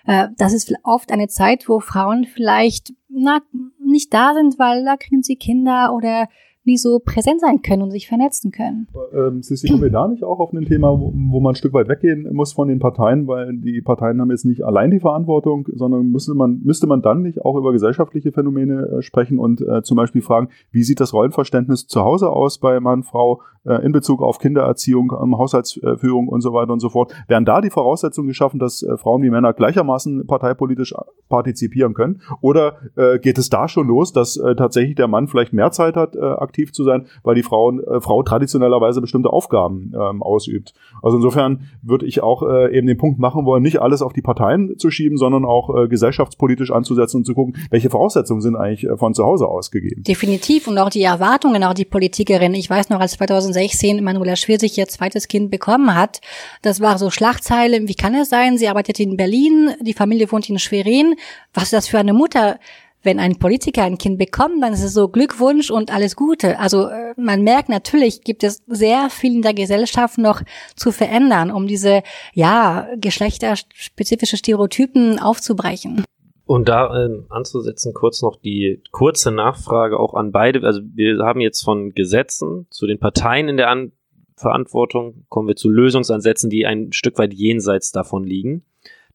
äh, 0.06 0.28
das 0.36 0.52
ist 0.52 0.72
oft 0.84 1.10
eine 1.10 1.28
Zeit, 1.28 1.68
wo 1.68 1.80
Frauen 1.80 2.24
vielleicht 2.24 2.92
na, 3.08 3.40
nicht 3.84 4.14
da 4.14 4.34
sind, 4.34 4.58
weil 4.58 4.84
da 4.84 4.96
kriegen 4.96 5.22
sie 5.22 5.36
Kinder 5.36 5.92
oder 5.94 6.28
nie 6.66 6.76
so 6.76 6.98
präsent 6.98 7.40
sein 7.40 7.62
können 7.62 7.83
und 7.83 7.90
sich 7.90 8.09
vernetzen 8.09 8.50
können. 8.50 8.88
Ähm, 9.14 9.42
Sissi, 9.42 9.68
kommen 9.68 9.83
wir 9.83 9.90
da 9.90 10.09
nicht 10.09 10.24
auch 10.24 10.38
auf 10.38 10.52
ein 10.52 10.64
Thema, 10.64 10.90
wo, 10.98 11.12
wo, 11.14 11.40
man 11.40 11.52
ein 11.52 11.57
Stück 11.57 11.72
weit 11.72 11.88
weggehen 11.88 12.29
muss 12.33 12.52
von 12.52 12.68
den 12.68 12.79
Parteien, 12.79 13.26
weil 13.26 13.57
die 13.57 13.81
Parteien 13.81 14.20
haben 14.20 14.31
jetzt 14.31 14.44
nicht 14.44 14.64
allein 14.64 14.90
die 14.90 15.00
Verantwortung, 15.00 15.68
sondern 15.74 16.11
müsste 16.11 16.35
man, 16.35 16.61
müsste 16.64 16.87
man 16.87 17.02
dann 17.02 17.22
nicht 17.22 17.44
auch 17.44 17.57
über 17.57 17.72
gesellschaftliche 17.72 18.33
Phänomene 18.33 18.98
äh, 18.98 19.02
sprechen 19.02 19.38
und 19.38 19.61
äh, 19.61 19.83
zum 19.83 19.96
Beispiel 19.96 20.22
fragen, 20.22 20.48
wie 20.70 20.83
sieht 20.83 21.00
das 21.00 21.12
Rollenverständnis 21.12 21.87
zu 21.87 22.02
Hause 22.02 22.31
aus 22.31 22.59
bei 22.59 22.81
Mann, 22.81 23.02
Frau 23.02 23.40
äh, 23.66 23.85
in 23.85 23.92
Bezug 23.92 24.22
auf 24.22 24.38
Kindererziehung, 24.38 25.12
ähm, 25.22 25.37
Haushaltsführung 25.37 26.29
und 26.29 26.40
so 26.40 26.52
weiter 26.52 26.72
und 26.72 26.81
so 26.81 26.88
fort. 26.88 27.12
Werden 27.29 27.44
da 27.44 27.61
die 27.61 27.70
Voraussetzungen 27.70 28.29
geschaffen, 28.29 28.59
dass 28.59 28.83
äh, 28.83 28.96
Frauen 28.96 29.22
wie 29.22 29.31
Männer 29.31 29.52
gleichermaßen 29.52 30.26
parteipolitisch 30.26 30.94
partizipieren 31.29 31.94
können? 31.94 32.20
Oder 32.40 32.76
äh, 32.96 33.18
geht 33.18 33.38
es 33.38 33.50
da 33.50 33.68
schon 33.68 33.88
los, 33.88 34.12
dass 34.12 34.37
äh, 34.37 34.55
tatsächlich 34.55 34.94
der 34.94 35.09
Mann 35.09 35.29
vielleicht 35.29 35.52
mehr 35.52 35.70
Zeit 35.72 35.96
hat, 35.96 36.16
äh, 36.16 36.20
aktiv 36.56 36.72
zu 36.72 36.84
sein, 36.84 37.06
weil 37.22 37.34
die 37.34 37.42
Frauen, 37.42 37.82
äh, 37.84 38.00
Frau 38.00 38.22
traditionellerweise 38.22 39.00
bestimmte 39.00 39.30
Aufgaben 39.30 39.92
ähm, 39.94 40.22
ausübt. 40.22 40.72
Also 41.02 41.18
insofern 41.18 41.68
würde 41.82 42.06
ich 42.06 42.22
auch 42.22 42.42
äh, 42.42 42.76
eben 42.76 42.86
den 42.86 42.96
Punkt 42.96 43.18
machen 43.18 43.44
wollen, 43.44 43.62
nicht 43.62 43.80
alles 43.80 44.02
auf 44.02 44.12
die 44.12 44.22
Parteien 44.22 44.78
zu 44.78 44.90
schieben, 44.90 45.18
sondern 45.18 45.44
auch 45.44 45.74
äh, 45.76 45.88
gesellschaftspolitisch 45.88 46.70
anzusetzen 46.70 47.18
und 47.18 47.24
zu 47.24 47.34
gucken, 47.34 47.56
welche 47.70 47.90
Voraussetzungen 47.90 48.40
sind 48.40 48.56
eigentlich 48.56 48.84
äh, 48.84 48.96
von 48.96 49.14
zu 49.14 49.24
Hause 49.24 49.46
aus 49.46 49.70
gegeben. 49.70 50.02
Definitiv 50.02 50.66
und 50.66 50.78
auch 50.78 50.90
die 50.90 51.02
Erwartungen, 51.02 51.62
auch 51.64 51.74
die 51.74 51.84
Politikerin. 51.84 52.54
Ich 52.54 52.70
weiß 52.70 52.88
noch, 52.88 53.00
als 53.00 53.12
2016 53.12 54.02
Manuela 54.02 54.36
Schwesig 54.36 54.78
ihr 54.78 54.86
zweites 54.86 55.28
Kind 55.28 55.50
bekommen 55.50 55.94
hat, 55.94 56.20
das 56.62 56.80
war 56.80 56.98
so 56.98 57.10
Schlagzeile, 57.10 57.86
wie 57.86 57.94
kann 57.94 58.14
es 58.14 58.30
sein, 58.30 58.56
sie 58.56 58.68
arbeitet 58.68 59.00
in 59.00 59.16
Berlin, 59.16 59.70
die 59.82 59.92
Familie 59.92 60.30
wohnt 60.32 60.48
in 60.48 60.58
Schwerin, 60.58 61.14
was 61.52 61.64
ist 61.64 61.72
das 61.72 61.88
für 61.88 61.98
eine 61.98 62.12
Mutter? 62.12 62.58
Wenn 63.06 63.18
ein 63.18 63.38
Politiker 63.38 63.84
ein 63.84 63.96
Kind 63.96 64.18
bekommt, 64.18 64.62
dann 64.62 64.74
ist 64.74 64.82
es 64.82 64.92
so 64.92 65.08
Glückwunsch 65.08 65.70
und 65.70 65.90
alles 65.90 66.16
Gute. 66.16 66.58
Also 66.58 66.88
äh, 66.88 67.14
man 67.16 67.42
merkt 67.42 67.70
natürlich, 67.70 68.20
gibt 68.20 68.44
es 68.44 68.62
sehr 68.66 69.08
viel 69.08 69.36
in 69.36 69.42
der 69.42 69.54
Gesellschaft 69.54 70.18
noch 70.18 70.42
zu 70.74 70.92
verändern, 70.92 71.50
um 71.50 71.66
diese 71.66 72.02
ja 72.34 72.88
geschlechterspezifische 72.98 74.36
Stereotypen 74.36 75.18
aufzubrechen. 75.18 76.04
Und 76.44 76.68
da 76.68 77.06
äh, 77.06 77.08
anzusetzen, 77.30 77.94
kurz 77.94 78.20
noch 78.22 78.36
die 78.36 78.82
kurze 78.92 79.32
Nachfrage 79.32 79.98
auch 79.98 80.14
an 80.14 80.30
beide. 80.30 80.64
Also 80.64 80.80
wir 80.94 81.24
haben 81.24 81.40
jetzt 81.40 81.62
von 81.62 81.92
Gesetzen 81.92 82.66
zu 82.70 82.86
den 82.86 83.00
Parteien 83.00 83.48
in 83.48 83.56
der 83.56 83.70
an 83.70 83.92
Verantwortung 84.36 85.24
kommen 85.28 85.48
wir 85.48 85.56
zu 85.56 85.70
Lösungsansätzen, 85.70 86.50
die 86.50 86.66
ein 86.66 86.92
Stück 86.92 87.18
weit 87.18 87.32
jenseits 87.32 87.90
davon 87.90 88.22
liegen. 88.22 88.64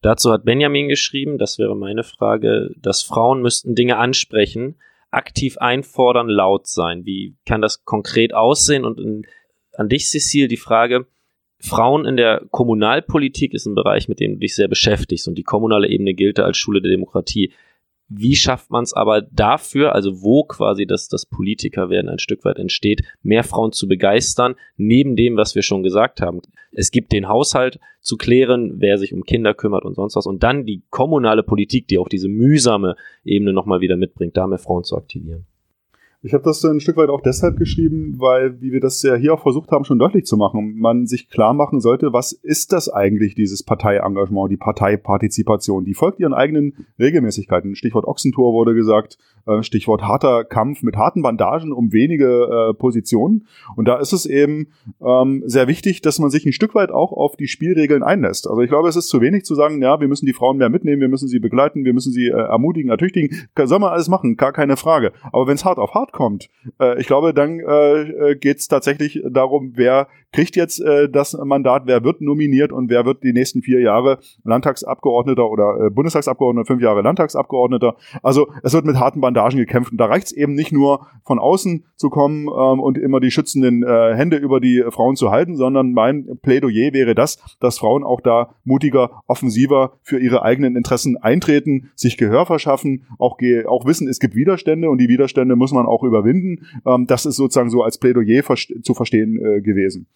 Dazu 0.02 0.32
hat 0.32 0.46
Benjamin 0.46 0.90
geschrieben, 0.90 1.38
das 1.38 1.60
wäre 1.60 1.76
meine 1.76 2.04
Frage, 2.04 2.72
dass 2.78 3.04
Frauen 3.04 3.42
müssten 3.42 3.76
Dinge 3.76 3.98
ansprechen, 3.98 4.76
aktiv 5.12 5.58
einfordern, 5.58 6.28
laut 6.28 6.68
sein. 6.68 7.06
Wie 7.06 7.36
kann 7.46 7.62
das 7.62 7.86
konkret 7.86 8.34
aussehen? 8.34 8.84
Und 8.84 9.00
in, 9.00 9.28
an 9.74 9.90
dich, 9.90 10.10
Cecil, 10.10 10.48
die 10.48 10.58
Frage, 10.58 11.06
Frauen 11.60 12.06
in 12.06 12.18
der 12.18 12.42
Kommunalpolitik 12.50 13.54
ist 13.54 13.68
ein 13.68 13.76
Bereich, 13.76 14.08
mit 14.08 14.20
dem 14.20 14.34
du 14.34 14.40
dich 14.40 14.56
sehr 14.56 14.68
beschäftigst 14.68 15.28
und 15.28 15.36
die 15.36 15.44
kommunale 15.44 15.88
Ebene 15.88 16.16
gilt 16.16 16.40
als 16.40 16.58
Schule 16.58 16.82
der 16.82 16.92
Demokratie. 16.92 17.54
Wie 18.14 18.36
schafft 18.36 18.70
man 18.72 18.84
es 18.84 18.92
aber 18.92 19.22
dafür, 19.22 19.96
also 19.96 20.22
wo 20.22 20.44
quasi 20.44 20.86
das, 20.86 21.08
das 21.08 21.26
Politikerwerden 21.26 22.10
ein 22.10 22.20
Stück 22.20 22.44
weit 22.44 22.60
entsteht, 22.60 23.04
mehr 23.24 23.46
Frauen 23.46 23.72
zu 23.72 23.88
begeistern, 23.88 24.56
neben 24.76 25.16
dem, 25.16 25.38
was 25.38 25.56
wir 25.56 25.62
schon 25.62 25.82
gesagt 25.82 26.20
haben? 26.20 26.42
Es 26.74 26.92
gibt 26.92 27.14
den 27.14 27.30
Haushalt 27.30 27.80
zu 28.02 28.18
klären, 28.18 28.82
wer 28.82 28.98
sich 28.98 29.14
um 29.14 29.24
Kinder 29.24 29.54
kümmert 29.54 29.86
und 29.86 29.96
sonst 29.96 30.18
was. 30.18 30.26
Und 30.26 30.44
dann 30.44 30.66
die 30.66 30.84
kommunale 30.90 31.42
Politik, 31.42 31.88
die 31.88 31.98
auch 31.98 32.10
diese 32.10 32.28
mühsame 32.28 32.96
Ebene 33.24 33.54
nochmal 33.54 33.80
wieder 33.80 33.96
mitbringt, 33.96 34.36
da 34.36 34.46
mehr 34.46 34.58
Frauen 34.58 34.84
zu 34.84 34.98
aktivieren. 34.98 35.46
Ich 36.24 36.36
habe 36.36 36.44
das 36.44 36.64
ein 36.64 36.80
Stück 36.80 36.98
weit 36.98 37.10
auch 37.10 37.22
deshalb 37.22 37.58
geschrieben, 37.58 38.14
weil, 38.20 38.62
wie 38.62 38.72
wir 38.72 38.80
das 38.80 39.02
ja 39.02 39.16
hier 39.16 39.34
auch 39.34 39.42
versucht 39.42 39.72
haben, 39.72 39.86
schon 39.86 39.98
deutlich 39.98 40.28
zu 40.28 40.38
machen, 40.38 40.76
man 40.78 41.08
sich 41.08 41.30
klar 41.30 41.56
machen 41.56 41.80
sollte, 41.80 42.14
was 42.14 42.32
ist 42.32 42.74
das 42.74 42.90
eigentlich, 42.90 43.34
dieses 43.34 43.64
Parteiengagement, 43.64 44.52
die 44.52 44.58
Parteipartizipation? 44.58 45.84
Die 45.84 45.96
folgt 45.96 46.20
ihren 46.20 46.36
eigenen 46.36 46.86
Regelmäßigkeiten. 47.00 47.76
Stichwort 47.76 48.06
Ochsentour 48.06 48.54
wurde 48.54 48.76
gesagt, 48.76 49.18
äh, 49.48 49.64
Stichwort 49.64 50.04
harter 50.04 50.44
Kampf 50.44 50.84
mit 50.84 50.96
harten 50.96 51.24
Bandagen 51.24 51.72
um 51.72 51.92
wenige 51.92 52.70
äh, 52.70 52.74
Positionen. 52.76 53.48
Und 53.76 53.88
da 53.88 53.98
ist 53.98 54.14
es 54.14 54.28
eben 54.28 54.68
ähm, 55.04 55.42
sehr 55.48 55.68
wichtig, 55.68 56.02
dass 56.02 56.20
man 56.20 56.30
sich 56.30 56.46
ein 56.46 56.54
Stück 56.54 56.76
weit 56.76 56.92
auch 56.92 57.14
auf 57.14 57.36
die 57.36 57.48
Spielregeln 57.48 58.04
einlässt. 58.04 58.48
Also 58.48 58.62
ich 58.62 58.70
glaube, 58.70 58.90
es 58.90 58.96
ist 58.96 59.08
zu 59.08 59.22
wenig 59.22 59.44
zu 59.44 59.56
sagen, 59.56 59.82
ja, 59.82 60.00
wir 60.00 60.08
müssen 60.08 60.28
die 60.28 60.34
Frauen 60.34 60.58
mehr 60.58 60.70
mitnehmen, 60.70 61.02
wir 61.02 61.10
müssen 61.10 61.28
sie 61.28 61.40
begleiten, 61.40 61.84
wir 61.84 61.94
müssen 61.94 62.12
sie 62.12 62.28
äh, 62.28 62.34
ermutigen, 62.34 62.92
ertüchtigen. 62.92 63.36
Soll 63.58 63.80
man 63.80 63.92
alles 63.92 64.08
machen, 64.08 64.38
gar 64.38 64.54
keine 64.54 64.78
Frage. 64.78 65.14
Aber 65.32 65.48
wenn 65.48 65.56
es 65.56 65.66
hart 65.66 65.80
auf 65.80 65.96
hart 65.96 66.11
kommt. 66.12 66.50
Äh, 66.80 67.00
ich 67.00 67.08
glaube, 67.08 67.34
dann 67.34 67.60
äh, 67.60 68.02
äh 68.32 68.36
geht 68.36 68.58
es 68.58 68.68
tatsächlich 68.68 69.22
darum, 69.30 69.74
wer 69.76 70.08
kriegt 70.32 70.56
jetzt 70.56 70.80
äh, 70.80 71.10
das 71.10 71.34
Mandat, 71.34 71.84
wer 71.86 72.04
wird 72.04 72.22
nominiert 72.22 72.72
und 72.72 72.90
wer 72.90 73.06
wird 73.06 73.24
die 73.24 73.34
nächsten 73.34 73.62
vier 73.62 73.82
Jahre 73.82 74.20
Landtagsabgeordneter 74.44 75.50
oder 75.50 75.88
äh, 75.88 75.90
Bundestagsabgeordneter, 75.90 76.66
fünf 76.66 76.82
Jahre 76.82 77.02
Landtagsabgeordneter. 77.02 77.96
Also 78.24 78.50
es 78.64 78.74
wird 78.74 78.86
mit 78.86 78.98
harten 78.98 79.22
Bandagen 79.22 79.58
gekämpft 79.58 79.92
und 79.92 79.98
da 79.98 80.06
reicht 80.06 80.28
es 80.28 80.32
eben 80.32 80.54
nicht 80.54 80.72
nur 80.72 81.08
von 81.24 81.40
außen 81.40 81.86
zu 81.96 82.10
kommen 82.10 82.48
ähm, 82.48 82.80
und 82.80 82.98
immer 82.98 83.20
die 83.20 83.32
schützenden 83.32 83.84
äh, 83.84 84.16
Hände 84.16 84.38
über 84.38 84.60
die 84.60 84.84
Frauen 84.90 85.16
zu 85.16 85.32
halten, 85.32 85.56
sondern 85.56 85.92
mein 85.92 86.40
Plädoyer 86.42 86.94
wäre 86.94 87.16
das, 87.16 87.38
dass 87.60 87.80
Frauen 87.80 88.04
auch 88.04 88.22
da 88.22 88.56
mutiger, 88.64 89.24
offensiver 89.28 89.94
für 90.02 90.20
ihre 90.20 90.44
eigenen 90.44 90.76
Interessen 90.76 91.18
eintreten, 91.18 91.92
sich 91.96 92.18
Gehör 92.18 92.46
verschaffen, 92.46 93.06
auch, 93.20 93.38
auch 93.68 93.86
wissen, 93.86 94.08
es 94.08 94.20
gibt 94.20 94.36
Widerstände 94.36 94.90
und 94.90 95.00
die 95.00 95.10
Widerstände 95.10 95.56
muss 95.56 95.74
man 95.74 95.86
auch 95.86 96.01
überwinden. 96.04 96.66
Ähm, 96.86 97.08
das 97.08 97.26
ist 97.26 97.36
sozusagen 97.36 97.70
so 97.70 97.84
als 97.84 97.98
Plädoyer 97.98 98.44
zu 98.84 98.94
verstehen 98.94 99.38
äh, 99.38 99.62
gewesen. 99.62 100.08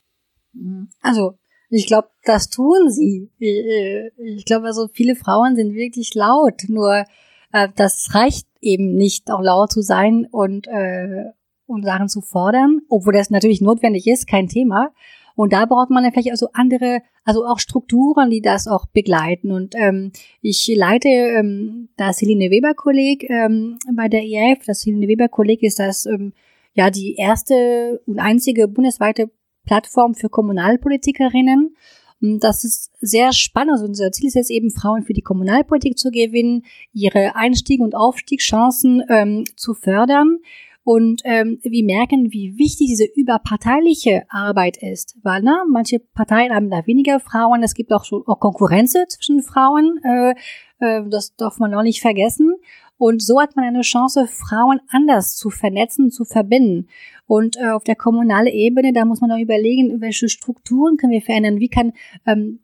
Also, 1.01 1.37
ich 1.69 1.87
glaube, 1.87 2.09
das 2.23 2.49
tun 2.49 2.89
sie. 2.89 3.29
Ich 3.39 4.45
glaube, 4.45 4.67
also 4.67 4.87
viele 4.93 5.15
Frauen 5.15 5.55
sind 5.55 5.73
wirklich 5.73 6.13
laut, 6.13 6.63
nur 6.67 7.05
äh, 7.51 7.69
das 7.75 8.13
reicht 8.13 8.47
eben 8.61 8.95
nicht, 8.95 9.31
auch 9.31 9.41
laut 9.41 9.71
zu 9.71 9.81
sein 9.81 10.27
und, 10.29 10.67
äh, 10.67 11.25
und 11.67 11.83
Sachen 11.83 12.09
zu 12.09 12.21
fordern, 12.21 12.81
obwohl 12.89 13.13
das 13.13 13.29
natürlich 13.29 13.61
notwendig 13.61 14.07
ist, 14.07 14.27
kein 14.27 14.47
Thema. 14.47 14.91
Und 15.35 15.53
da 15.53 15.65
braucht 15.65 15.89
man 15.89 16.03
ja 16.03 16.11
vielleicht 16.11 16.31
also 16.31 16.49
andere, 16.53 17.01
also 17.23 17.45
auch 17.45 17.59
Strukturen, 17.59 18.29
die 18.29 18.41
das 18.41 18.67
auch 18.67 18.85
begleiten. 18.85 19.51
Und 19.51 19.75
ähm, 19.75 20.11
ich 20.41 20.71
leite 20.73 21.09
ähm, 21.09 21.89
das 21.97 22.21
Helene 22.21 22.49
Weber 22.49 22.73
Kolleg 22.73 23.29
ähm, 23.29 23.77
bei 23.93 24.07
der 24.07 24.23
IF. 24.23 24.65
Das 24.65 24.85
Helene 24.85 25.07
Weber 25.07 25.27
Kolleg 25.27 25.61
ist 25.63 25.79
das 25.79 26.05
ähm, 26.05 26.33
ja 26.73 26.89
die 26.89 27.15
erste 27.15 28.01
und 28.05 28.19
einzige 28.19 28.67
bundesweite 28.67 29.29
Plattform 29.65 30.13
für 30.13 30.29
Kommunalpolitikerinnen. 30.29 31.75
Das 32.21 32.63
ist 32.63 32.91
sehr 33.01 33.33
spannend. 33.33 33.73
Also 33.73 33.85
unser 33.85 34.11
Ziel 34.11 34.27
ist 34.27 34.35
jetzt 34.35 34.51
eben, 34.51 34.71
Frauen 34.71 35.03
für 35.03 35.13
die 35.13 35.21
Kommunalpolitik 35.21 35.97
zu 35.97 36.11
gewinnen, 36.11 36.63
ihre 36.93 37.35
Einstieg- 37.35 37.81
und 37.81 37.95
Aufstiegschancen 37.95 39.03
ähm, 39.09 39.43
zu 39.57 39.73
fördern. 39.73 40.39
Und 40.85 41.23
ähm, 41.25 41.57
wir 41.63 41.83
merken, 41.83 42.31
wie 42.31 42.59
wichtig 42.59 42.89
diese 42.89 43.07
überparteiliche 43.15 44.23
Arbeit 44.29 44.77
ist. 44.77 45.17
Weil 45.23 45.41
ne, 45.41 45.63
manche 45.67 45.97
Parteien 45.97 46.53
haben 46.53 46.69
da 46.69 46.85
weniger 46.85 47.19
Frauen, 47.19 47.63
es 47.63 47.73
gibt 47.73 47.91
auch 47.91 48.05
schon 48.05 48.21
auch 48.27 48.39
Konkurrenz 48.39 48.93
zwischen 49.09 49.41
Frauen. 49.41 49.99
Äh, 50.03 50.35
äh, 50.79 51.01
das 51.09 51.35
darf 51.37 51.57
man 51.57 51.73
auch 51.73 51.81
nicht 51.81 52.01
vergessen. 52.01 52.53
Und 52.97 53.23
so 53.23 53.41
hat 53.41 53.55
man 53.55 53.65
eine 53.65 53.81
Chance, 53.81 54.27
Frauen 54.27 54.79
anders 54.87 55.35
zu 55.35 55.49
vernetzen, 55.49 56.11
zu 56.11 56.23
verbinden. 56.23 56.87
Und 57.25 57.57
äh, 57.57 57.69
auf 57.69 57.83
der 57.83 57.95
kommunalen 57.95 58.53
Ebene, 58.53 58.93
da 58.93 59.05
muss 59.05 59.21
man 59.21 59.31
auch 59.31 59.39
überlegen, 59.39 60.01
welche 60.01 60.29
Strukturen 60.29 60.97
können 60.97 61.13
wir 61.13 61.23
verändern, 61.23 61.59
wie 61.59 61.67
kann 61.67 61.93
ähm, 62.27 62.59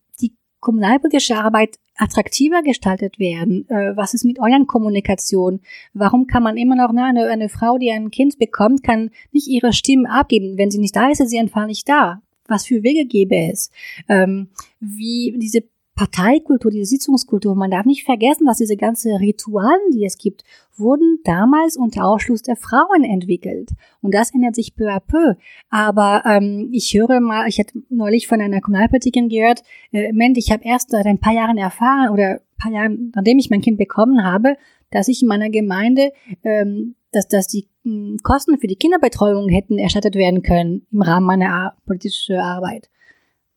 kommunalpolitische 0.61 1.35
Arbeit 1.35 1.77
attraktiver 1.97 2.61
gestaltet 2.63 3.19
werden? 3.19 3.69
Äh, 3.69 3.97
was 3.97 4.13
ist 4.13 4.23
mit 4.23 4.39
euren 4.39 4.67
Kommunikation? 4.67 5.59
Warum 5.93 6.27
kann 6.27 6.43
man 6.43 6.55
immer 6.55 6.75
noch, 6.75 6.93
ne, 6.93 7.03
eine, 7.03 7.27
eine 7.27 7.49
Frau, 7.49 7.77
die 7.77 7.91
ein 7.91 8.11
Kind 8.11 8.39
bekommt, 8.39 8.83
kann 8.83 9.11
nicht 9.31 9.47
ihre 9.47 9.73
Stimme 9.73 10.09
abgeben? 10.09 10.57
Wenn 10.57 10.71
sie 10.71 10.79
nicht 10.79 10.95
da 10.95 11.09
ist, 11.09 11.19
ist 11.19 11.29
sie 11.31 11.39
einfach 11.39 11.65
nicht 11.65 11.89
da. 11.89 12.21
Was 12.47 12.65
für 12.65 12.83
Wege 12.83 13.05
gäbe 13.05 13.35
es? 13.51 13.71
Ähm, 14.09 14.49
wie 14.79 15.35
diese 15.37 15.63
Parteikultur, 16.01 16.71
diese 16.71 16.85
Sitzungskultur, 16.85 17.53
man 17.53 17.69
darf 17.69 17.85
nicht 17.85 18.05
vergessen, 18.05 18.47
dass 18.47 18.57
diese 18.57 18.75
ganzen 18.75 19.15
Ritualen, 19.17 19.91
die 19.93 20.03
es 20.03 20.17
gibt, 20.17 20.43
wurden 20.75 21.19
damals 21.23 21.77
unter 21.77 22.05
Ausschluss 22.05 22.41
der 22.41 22.55
Frauen 22.55 23.03
entwickelt. 23.03 23.69
Und 24.01 24.15
das 24.15 24.33
ändert 24.33 24.55
sich 24.55 24.75
peu 24.75 24.89
à 24.91 24.99
peu. 24.99 25.35
Aber 25.69 26.23
ähm, 26.25 26.69
ich 26.71 26.91
höre 26.95 27.19
mal, 27.19 27.47
ich 27.47 27.59
hatte 27.59 27.83
neulich 27.89 28.27
von 28.27 28.41
einer 28.41 28.61
Kommunalpolitikerin 28.61 29.29
gehört, 29.29 29.61
äh, 29.91 30.11
Moment, 30.11 30.39
ich 30.39 30.51
habe 30.51 30.63
erst 30.63 30.89
seit 30.89 31.05
ein 31.05 31.19
paar 31.19 31.33
Jahren 31.33 31.59
erfahren 31.59 32.09
oder 32.09 32.31
ein 32.31 32.57
paar 32.57 32.71
Jahren, 32.71 33.11
nachdem 33.13 33.37
ich 33.37 33.51
mein 33.51 33.61
Kind 33.61 33.77
bekommen 33.77 34.23
habe, 34.23 34.55
dass 34.89 35.07
ich 35.07 35.21
in 35.21 35.27
meiner 35.27 35.51
Gemeinde, 35.51 36.13
ähm, 36.43 36.95
dass, 37.11 37.27
dass 37.27 37.45
die 37.45 37.67
äh, 37.85 38.17
Kosten 38.23 38.57
für 38.57 38.65
die 38.65 38.75
Kinderbetreuung 38.75 39.49
hätten 39.49 39.77
erstattet 39.77 40.15
werden 40.15 40.41
können 40.41 40.87
im 40.91 41.03
Rahmen 41.03 41.27
meiner 41.27 41.75
politischen 41.85 42.37
Arbeit. 42.37 42.89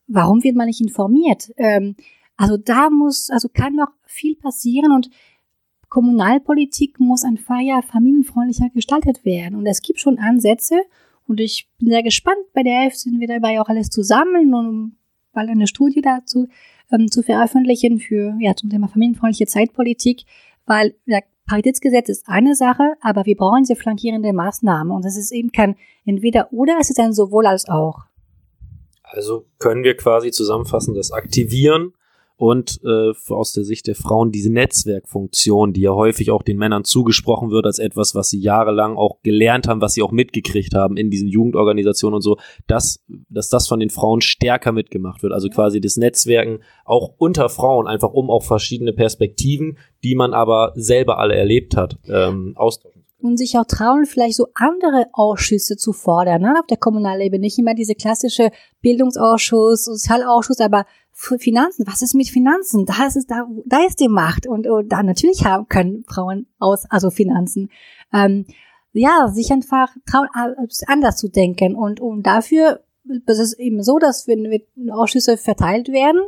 Warum 0.09 0.45
wird 0.45 0.57
man 0.57 0.67
nicht 0.67 0.83
informiert? 0.83 1.51
Ähm, 1.57 1.97
also 2.37 2.57
da 2.57 2.91
muss, 2.91 3.31
also 3.31 3.49
kann 3.49 3.77
noch 3.77 3.93
viel 4.07 4.37
passieren 4.37 4.93
und 4.93 5.11
Kommunalpolitik 5.89 6.99
muss 6.99 7.23
einfach 7.23 7.61
ja 7.61 7.81
familienfreundlicher 7.81 8.69
gestaltet 8.71 9.25
werden. 9.25 9.55
Und 9.55 9.67
es 9.67 9.81
gibt 9.81 10.01
schon 10.01 10.19
Ansätze 10.19 10.83
und 11.29 11.41
ich 11.41 11.69
bin 11.79 11.89
sehr 11.89 12.03
gespannt. 12.03 12.41
Bei 12.53 12.65
der 12.65 12.83
Elf 12.83 12.97
sind 12.97 13.21
wir 13.21 13.29
dabei 13.29 13.61
auch 13.61 13.69
alles 13.69 13.91
zusammen 13.91 14.55
und 14.55 14.97
bald 15.33 15.51
eine 15.51 15.69
Studie 15.69 16.01
dazu 16.01 16.49
ähm, 16.91 17.11
zu 17.11 17.23
veröffentlichen 17.23 18.01
für 18.01 18.37
ja 18.41 18.57
zum 18.57 18.71
Thema 18.71 18.89
familienfreundliche 18.89 19.47
Zeitpolitik, 19.47 20.25
weil 20.67 20.95
ja, 21.07 21.21
Paritätsgesetz 21.47 22.09
ist 22.09 22.29
eine 22.29 22.55
Sache, 22.55 22.95
aber 23.01 23.27
wir 23.27 23.37
brauchen 23.37 23.63
diese 23.63 23.77
flankierende 23.77 24.33
Maßnahmen 24.33 24.93
und 24.93 25.05
es 25.05 25.17
ist 25.17 25.31
eben 25.31 25.53
kein 25.53 25.77
entweder 26.05 26.53
oder, 26.53 26.79
es 26.81 26.91
ist 26.91 26.99
ein 26.99 27.13
sowohl 27.13 27.47
als 27.47 27.69
auch. 27.69 28.01
Also 29.03 29.47
können 29.59 29.85
wir 29.85 29.97
quasi 29.97 30.33
zusammenfassen, 30.33 30.95
das 30.95 31.13
Aktivieren 31.13 31.93
und 32.37 32.81
äh, 32.85 33.13
aus 33.33 33.53
der 33.53 33.65
Sicht 33.65 33.87
der 33.87 33.95
Frauen 33.95 34.33
diese 34.33 34.53
Netzwerkfunktion, 34.53 35.73
die 35.73 35.83
ja 35.83 35.93
häufig 35.93 36.31
auch 36.31 36.43
den 36.43 36.59
Männern 36.59 36.85
zugesprochen 36.85 37.51
wird 37.51 37.67
als 37.67 37.79
etwas, 37.79 38.15
was 38.15 38.31
sie 38.31 38.41
jahrelang 38.41 38.97
auch 38.97 39.21
gelernt 39.23 39.69
haben, 39.69 39.81
was 39.81 39.95
sie 39.95 40.03
auch 40.03 40.11
mitgekriegt 40.11 40.75
haben 40.75 40.97
in 40.97 41.11
diesen 41.11 41.29
Jugendorganisationen 41.29 42.17
und 42.17 42.23
so, 42.23 42.37
dass, 42.67 43.01
dass 43.29 43.49
das 43.49 43.69
von 43.69 43.81
den 43.81 43.91
Frauen 43.91 44.21
stärker 44.21 44.73
mitgemacht 44.73 45.23
wird. 45.23 45.33
Also 45.33 45.49
quasi 45.49 45.81
das 45.81 45.97
Netzwerken 45.97 46.61
auch 46.85 47.15
unter 47.19 47.49
Frauen, 47.49 47.87
einfach 47.87 48.13
um 48.13 48.31
auch 48.31 48.43
verschiedene 48.43 48.93
Perspektiven, 48.93 49.79
die 50.03 50.15
man 50.17 50.35
aber 50.35 50.73
selber 50.75 51.19
alle 51.19 51.37
erlebt 51.37 51.77
hat, 51.77 51.99
ähm, 52.09 52.55
austauschen 52.57 53.05
und 53.25 53.39
sich 53.39 53.57
auch 53.57 53.65
trauen, 53.65 54.05
vielleicht 54.05 54.37
so 54.37 54.49
andere 54.55 55.07
Ausschüsse 55.13 55.77
zu 55.77 55.93
fordern, 55.93 56.43
ne? 56.43 56.55
auf 56.61 56.67
der 56.67 56.77
kommunalen 56.77 57.23
Ebene. 57.23 57.41
Nicht 57.41 57.59
immer 57.59 57.75
diese 57.75 57.95
klassische 57.95 58.51
Bildungsausschuss, 58.83 59.87
Sozialausschuss, 59.87 60.61
aber 60.61 60.85
Finanzen, 61.11 61.87
was 61.87 62.03
ist 62.03 62.15
mit 62.15 62.29
Finanzen? 62.29 62.85
Da 62.85 63.07
ist 63.07 63.17
es, 63.17 63.27
da, 63.27 63.49
da 63.65 63.79
ist 63.87 64.01
die 64.01 64.09
Macht 64.09 64.47
und, 64.47 64.67
und 64.67 64.91
da 64.91 65.03
natürlich 65.03 65.45
haben 65.47 65.69
können 65.69 66.05
Frauen 66.07 66.47
aus, 66.59 66.85
also 66.91 67.11
Finanzen. 67.11 67.71
Ähm, 68.13 68.47
ja, 68.93 69.29
sich 69.33 69.51
einfach 69.51 69.89
trauen, 70.07 70.29
anders 70.87 71.17
zu 71.17 71.29
denken 71.29 71.77
und, 71.77 72.01
und 72.01 72.25
dafür 72.25 72.85
ist 73.05 73.39
es 73.39 73.59
eben 73.59 73.83
so, 73.83 73.99
dass 73.99 74.29
wenn 74.29 74.91
Ausschüsse 74.91 75.37
verteilt 75.37 75.89
werden, 75.89 76.21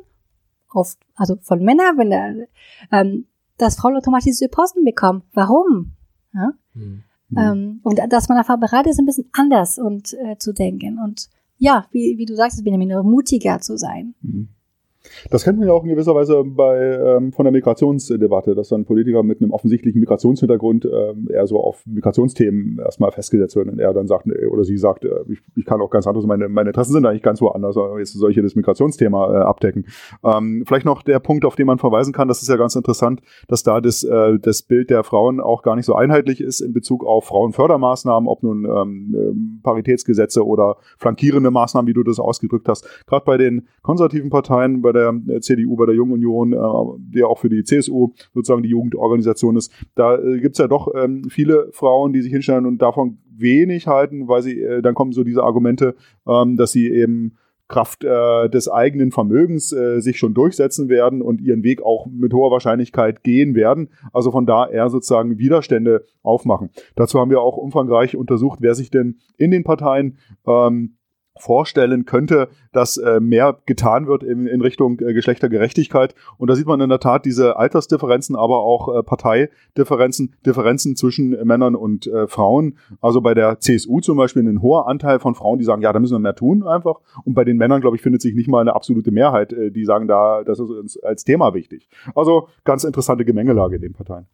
oft, 0.73 0.99
also 1.15 1.37
von 1.43 1.63
Männern, 1.63 1.99
wenn 1.99 2.11
da, 2.11 2.99
ähm, 2.99 3.27
dass 3.59 3.77
Frauen 3.77 3.97
automatisch 3.97 4.27
diese 4.27 4.49
Posten 4.49 4.85
bekommen. 4.85 5.23
Warum? 5.33 5.93
Ja? 6.33 6.53
Mhm. 6.77 7.03
Ähm, 7.37 7.81
und 7.83 8.01
dass 8.09 8.29
man 8.29 8.39
einfach 8.39 8.59
bereit 8.61 8.87
ist, 8.87 8.99
ein 8.99 9.07
bisschen 9.07 9.29
anders 9.33 9.79
und 9.79 10.15
äh, 10.15 10.37
zu 10.39 10.53
denken. 10.53 10.99
Und 11.03 11.29
ja, 11.59 11.87
wie, 11.91 12.19
wie 12.19 12.27
du 12.27 12.37
sagst, 12.37 12.63
Benjamin, 12.63 12.93
mutiger 13.05 13.61
zu 13.61 13.77
sein. 13.77 14.15
Mhm. 14.23 14.49
Das 15.31 15.45
kennt 15.45 15.59
man 15.59 15.69
ja 15.69 15.75
auch 15.75 15.85
in 15.85 15.91
gewisser 15.91 16.15
Weise 16.15 16.43
bei, 16.45 16.77
ähm, 16.79 17.33
von 17.33 17.45
der 17.45 17.53
Migrationsdebatte, 17.53 18.55
dass 18.55 18.69
dann 18.69 18.85
Politiker 18.85 19.23
mit 19.23 19.41
einem 19.41 19.51
offensichtlichen 19.51 20.01
Migrationshintergrund 20.01 20.85
ähm, 20.85 21.29
eher 21.33 21.47
so 21.47 21.61
auf 21.61 21.85
Migrationsthemen 21.87 22.79
erstmal 22.79 23.13
festgesetzt 23.13 23.57
werden 23.57 23.71
und 23.71 23.79
er 23.79 23.93
dann 23.93 24.07
sagt, 24.07 24.27
oder 24.51 24.65
sie 24.65 24.77
sagt, 24.77 25.05
äh, 25.05 25.11
ich, 25.29 25.41
ich, 25.57 25.65
kann 25.65 25.81
auch 25.81 25.91
ganz 25.91 26.07
anders, 26.07 26.27
meine, 26.27 26.49
meine 26.49 26.71
Interessen 26.71 26.93
sind 26.93 27.07
eigentlich 27.07 27.23
ganz 27.23 27.41
woanders, 27.41 27.77
aber 27.77 27.99
jetzt 27.99 28.17
hier 28.17 28.43
das 28.43 28.55
Migrationsthema 28.55 29.35
äh, 29.35 29.45
abdecken. 29.45 29.87
Ähm, 30.25 30.65
vielleicht 30.67 30.87
noch 30.87 31.03
der 31.03 31.19
Punkt, 31.19 31.45
auf 31.45 31.57
den 31.57 31.67
man 31.67 31.79
verweisen 31.79 32.13
kann, 32.13 32.29
das 32.29 32.43
ist 32.43 32.49
ja 32.49 32.57
ganz 32.57 32.77
interessant, 32.77 33.21
dass 33.49 33.63
da 33.63 33.81
das, 33.81 34.05
äh, 34.05 34.39
das 34.39 34.63
Bild 34.63 34.91
der 34.91 35.05
Frauen 35.05 35.41
auch 35.41 35.63
gar 35.63 35.77
nicht 35.77 35.87
so 35.87 35.95
einheitlich 35.95 36.41
ist 36.41 36.61
in 36.61 36.73
Bezug 36.73 37.05
auf 37.05 37.27
Frauenfördermaßnahmen, 37.27 38.29
ob 38.29 38.43
nun 38.43 38.65
ähm, 38.65 39.15
ähm 39.17 39.61
Paritätsgesetze 39.63 40.47
oder 40.47 40.77
flankierende 40.99 41.51
Maßnahmen, 41.51 41.89
wie 41.89 41.95
du 41.95 42.03
das 42.03 42.19
ausgedrückt 42.19 42.69
hast. 42.69 42.87
Gerade 43.07 43.25
bei 43.25 43.37
den 43.37 43.69
konservativen 43.83 44.31
Parteien, 44.31 44.83
bei 44.83 44.93
der 44.97 45.37
äh, 45.37 45.41
CDU, 45.41 45.77
bei 45.77 45.87
der 45.87 45.95
Jungen 45.95 46.13
Union, 46.13 46.53
äh, 46.53 46.99
die 46.99 47.23
auch 47.23 47.39
für 47.39 47.49
die 47.49 47.65
CSU 47.65 48.13
sozusagen 48.35 48.63
die 48.63 48.71
Jugendorganisation 48.71 49.57
ist. 49.57 49.73
Da 49.95 50.17
äh, 50.17 50.41
gibt's 50.41 50.59
ja 50.59 50.69
doch 50.69 50.93
ähm, 50.95 51.25
viele 51.31 51.69
Frauen, 51.73 52.13
die 52.13 52.23
sich 52.23 52.33
hinstellen 52.33 52.67
und 52.67 52.83
davon 52.83 53.19
wenig 53.37 53.87
halten, 53.87 54.29
weil 54.29 54.43
sie, 54.43 54.65
dann 54.83 54.95
kommen 54.95 55.13
so 55.13 55.23
diese 55.23 55.43
Argumente, 55.43 55.95
ähm, 56.27 56.57
dass 56.57 56.73
sie 56.73 56.91
eben 56.91 57.37
Kraft 57.69 58.05
äh, 58.05 58.49
des 58.49 58.69
eigenen 58.69 59.11
Vermögens 59.11 59.73
äh, 59.73 60.01
sich 60.01 60.19
schon 60.19 60.35
durchsetzen 60.35 60.89
werden 60.89 61.21
und 61.21 61.41
ihren 61.41 61.65
Weg 61.65 61.83
auch 61.83 62.07
mit 62.07 62.33
hoher 62.33 62.51
Wahrscheinlichkeit 62.51 63.25
gehen 63.25 63.55
werden. 63.55 63.89
Also 64.13 64.31
von 64.31 64.47
da 64.47 64.69
eher 64.69 64.89
sozusagen 64.89 65.39
Widerstände 65.39 66.05
aufmachen. 66.23 66.71
Dazu 66.95 67.19
haben 67.19 67.31
wir 67.31 67.41
auch 67.41 67.57
umfangreich 67.57 68.17
untersucht, 68.17 68.61
wer 68.63 68.75
sich 68.75 68.91
denn 68.91 69.19
in 69.37 69.51
den 69.51 69.65
Parteien 69.65 70.19
ähm, 70.47 70.96
vorstellen 71.39 72.05
könnte, 72.05 72.49
dass 72.73 72.97
äh, 72.97 73.21
mehr 73.21 73.59
getan 73.67 74.07
wird 74.07 74.23
in, 74.23 74.47
in 74.47 74.61
Richtung 74.61 75.01
äh, 75.01 75.13
Geschlechtergerechtigkeit. 75.13 76.15
Und 76.39 76.49
da 76.49 76.55
sieht 76.55 76.67
man 76.67 76.81
in 76.81 76.89
der 76.89 77.01
Tat 77.01 77.25
diese 77.25 77.57
Altersdifferenzen, 77.57 78.37
aber 78.37 78.61
auch 78.61 78.95
äh, 78.95 79.03
Parteidifferenzen, 79.03 80.35
Differenzen 80.45 80.97
zwischen 80.97 81.31
Männern 81.45 81.75
und 81.75 82.07
äh, 82.07 82.27
Frauen. 82.27 82.79
Also 83.01 83.21
bei 83.21 83.35
der 83.35 83.61
CSU 83.61 84.01
zum 84.01 84.17
Beispiel 84.17 84.43
ein 84.43 84.63
hoher 84.63 84.89
Anteil 84.89 85.19
von 85.19 85.35
Frauen, 85.35 85.59
die 85.59 85.65
sagen, 85.65 85.83
ja, 85.83 85.93
da 85.93 86.01
müssen 86.01 86.15
wir 86.15 86.21
mehr 86.21 86.35
tun 86.35 86.63
einfach. 86.63 87.01
Und 87.25 87.35
bei 87.35 87.45
den 87.45 87.57
Männern, 87.57 87.81
glaube 87.81 87.97
ich, 87.97 88.03
findet 88.03 88.23
sich 88.23 88.35
nicht 88.35 88.49
mal 88.49 88.61
eine 88.61 88.75
absolute 88.75 89.11
Mehrheit, 89.11 89.53
äh, 89.53 89.71
die 89.71 89.85
sagen, 89.85 90.09
da, 90.09 90.45
das 90.45 90.59
ist 90.59 90.71
uns 90.71 91.03
als 91.03 91.25
Thema 91.25 91.55
wichtig. 91.55 91.89
Also 92.15 92.49
ganz 92.65 92.85
interessante 92.85 93.25
Gemengelage 93.25 93.77
in 93.77 93.83
den 93.83 93.93
Parteien. 93.93 94.27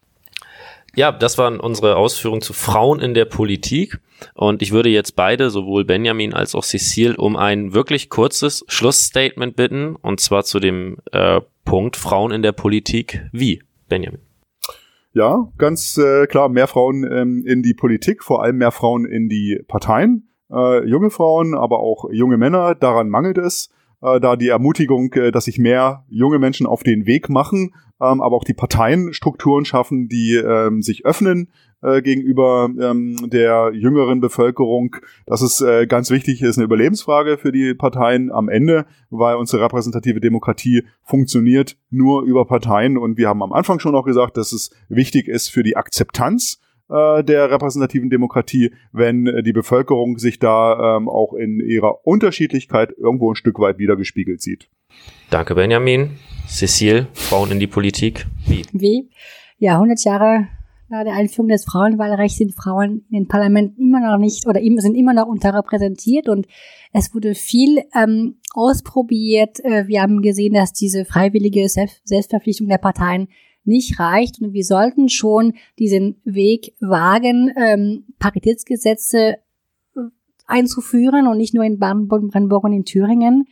Ja, 0.94 1.10
das 1.10 1.38
waren 1.38 1.58
unsere 1.58 1.96
Ausführungen 1.96 2.42
zu 2.42 2.52
Frauen 2.52 3.00
in 3.00 3.14
der 3.14 3.24
Politik. 3.24 3.98
Und 4.34 4.62
ich 4.62 4.72
würde 4.72 4.90
jetzt 4.90 5.16
beide, 5.16 5.50
sowohl 5.50 5.84
Benjamin 5.84 6.34
als 6.34 6.54
auch 6.54 6.64
Cecile, 6.64 7.16
um 7.16 7.36
ein 7.36 7.72
wirklich 7.72 8.10
kurzes 8.10 8.64
Schlussstatement 8.68 9.56
bitten. 9.56 9.96
Und 9.96 10.20
zwar 10.20 10.44
zu 10.44 10.60
dem 10.60 10.98
äh, 11.12 11.40
Punkt 11.64 11.96
Frauen 11.96 12.30
in 12.30 12.42
der 12.42 12.52
Politik. 12.52 13.22
Wie, 13.32 13.62
Benjamin? 13.88 14.20
Ja, 15.14 15.48
ganz 15.58 15.98
äh, 15.98 16.26
klar, 16.26 16.48
mehr 16.48 16.66
Frauen 16.66 17.04
ähm, 17.10 17.44
in 17.46 17.62
die 17.62 17.74
Politik, 17.74 18.22
vor 18.22 18.42
allem 18.42 18.56
mehr 18.56 18.70
Frauen 18.70 19.04
in 19.04 19.28
die 19.28 19.60
Parteien. 19.68 20.28
Äh, 20.50 20.86
junge 20.86 21.10
Frauen, 21.10 21.54
aber 21.54 21.80
auch 21.80 22.10
junge 22.10 22.36
Männer, 22.36 22.74
daran 22.74 23.08
mangelt 23.08 23.38
es 23.38 23.70
äh, 24.02 24.20
da 24.20 24.36
die 24.36 24.48
Ermutigung, 24.48 25.12
äh, 25.14 25.30
dass 25.30 25.44
sich 25.46 25.58
mehr 25.58 26.04
junge 26.08 26.38
Menschen 26.38 26.66
auf 26.66 26.82
den 26.82 27.06
Weg 27.06 27.28
machen, 27.28 27.74
ähm, 28.00 28.20
aber 28.20 28.36
auch 28.36 28.44
die 28.44 28.54
Parteien 28.54 29.12
Strukturen 29.12 29.64
schaffen, 29.64 30.08
die 30.08 30.34
ähm, 30.34 30.82
sich 30.82 31.04
öffnen 31.06 31.48
äh, 31.82 32.02
gegenüber 32.02 32.68
ähm, 32.80 33.30
der 33.30 33.70
jüngeren 33.74 34.20
Bevölkerung. 34.20 34.96
Das 35.26 35.42
ist 35.42 35.60
äh, 35.60 35.86
ganz 35.86 36.10
wichtig, 36.10 36.42
ist 36.42 36.58
eine 36.58 36.64
Überlebensfrage 36.64 37.38
für 37.38 37.52
die 37.52 37.74
Parteien 37.74 38.30
am 38.32 38.48
Ende, 38.48 38.86
weil 39.10 39.36
unsere 39.36 39.62
repräsentative 39.64 40.20
Demokratie 40.20 40.84
funktioniert 41.04 41.76
nur 41.90 42.22
über 42.22 42.44
Parteien 42.44 42.98
und 42.98 43.18
wir 43.18 43.28
haben 43.28 43.42
am 43.42 43.52
Anfang 43.52 43.78
schon 43.78 43.94
auch 43.94 44.04
gesagt, 44.04 44.36
dass 44.36 44.52
es 44.52 44.70
wichtig 44.88 45.28
ist 45.28 45.48
für 45.48 45.62
die 45.62 45.76
Akzeptanz 45.76 46.60
äh, 46.88 47.24
der 47.24 47.50
repräsentativen 47.50 48.10
Demokratie, 48.10 48.72
wenn 48.92 49.26
äh, 49.26 49.42
die 49.42 49.52
Bevölkerung 49.52 50.18
sich 50.18 50.38
da 50.38 50.96
ähm, 50.96 51.08
auch 51.08 51.34
in 51.34 51.60
ihrer 51.60 52.06
Unterschiedlichkeit 52.06 52.92
irgendwo 52.96 53.32
ein 53.32 53.36
Stück 53.36 53.58
weit 53.58 53.78
wiedergespiegelt 53.78 54.40
sieht. 54.40 54.68
Danke, 55.30 55.54
Benjamin. 55.54 56.10
Cecile, 56.46 57.06
Frauen 57.12 57.52
in 57.52 57.60
die 57.60 57.66
Politik. 57.66 58.26
Wie? 58.46 58.64
Wie? 58.72 59.10
Ja, 59.58 59.74
100 59.74 60.04
Jahre 60.04 60.48
nach 60.92 61.04
der 61.04 61.14
Einführung 61.14 61.48
des 61.48 61.64
Frauenwahlrechts 61.64 62.36
sind 62.36 62.54
Frauen 62.54 63.06
in 63.10 63.20
den 63.20 63.28
Parlamenten 63.28 63.80
immer 63.80 64.00
noch 64.00 64.18
nicht 64.18 64.46
oder 64.46 64.60
sind 64.60 64.94
immer 64.94 65.14
noch 65.14 65.26
unterrepräsentiert 65.26 66.28
und 66.28 66.46
es 66.92 67.14
wurde 67.14 67.34
viel 67.34 67.82
ähm, 67.96 68.36
ausprobiert. 68.52 69.64
Äh, 69.64 69.88
wir 69.88 70.02
haben 70.02 70.20
gesehen, 70.20 70.52
dass 70.52 70.74
diese 70.74 71.06
freiwillige 71.06 71.66
Selbstverpflichtung 71.68 72.68
der 72.68 72.76
Parteien 72.76 73.28
nicht 73.64 73.98
reicht 73.98 74.40
und 74.40 74.52
wir 74.52 74.64
sollten 74.64 75.08
schon 75.08 75.54
diesen 75.78 76.20
Weg 76.24 76.74
wagen, 76.80 77.52
ähm, 77.56 78.04
Paritätsgesetze 78.18 79.36
äh, 79.96 80.00
einzuführen 80.46 81.26
und 81.26 81.38
nicht 81.38 81.54
nur 81.54 81.64
in 81.64 81.78
Brandenburg 81.78 82.64
und 82.64 82.72
in 82.72 82.84
Thüringen. 82.84 83.46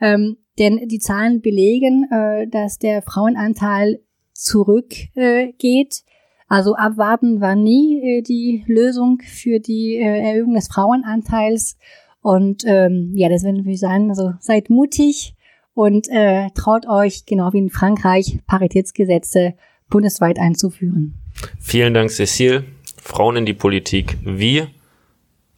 Ähm, 0.00 0.36
denn 0.58 0.88
die 0.88 0.98
Zahlen 0.98 1.40
belegen, 1.40 2.06
äh, 2.10 2.48
dass 2.48 2.78
der 2.78 3.02
Frauenanteil 3.02 4.00
zurückgeht. 4.32 5.12
Äh, 5.14 6.10
also 6.48 6.74
abwarten 6.74 7.40
war 7.40 7.56
nie 7.56 8.00
äh, 8.02 8.22
die 8.22 8.64
Lösung 8.66 9.20
für 9.20 9.58
die 9.58 9.96
äh, 9.96 10.30
Erhöhung 10.30 10.54
des 10.54 10.68
Frauenanteils. 10.68 11.76
Und 12.22 12.64
ähm, 12.66 13.12
ja, 13.14 13.28
das 13.28 13.44
werden 13.44 13.64
wir 13.64 13.76
sagen, 13.76 14.10
also 14.10 14.32
seid 14.40 14.70
mutig, 14.70 15.35
und 15.76 16.08
äh, 16.08 16.48
traut 16.54 16.88
euch, 16.88 17.26
genau 17.26 17.52
wie 17.52 17.58
in 17.58 17.70
Frankreich, 17.70 18.38
Paritätsgesetze 18.46 19.54
bundesweit 19.90 20.38
einzuführen. 20.38 21.14
Vielen 21.60 21.92
Dank, 21.92 22.10
Cecile. 22.10 22.64
Frauen 22.96 23.36
in 23.36 23.46
die 23.46 23.52
Politik. 23.52 24.16
Wie? 24.24 24.66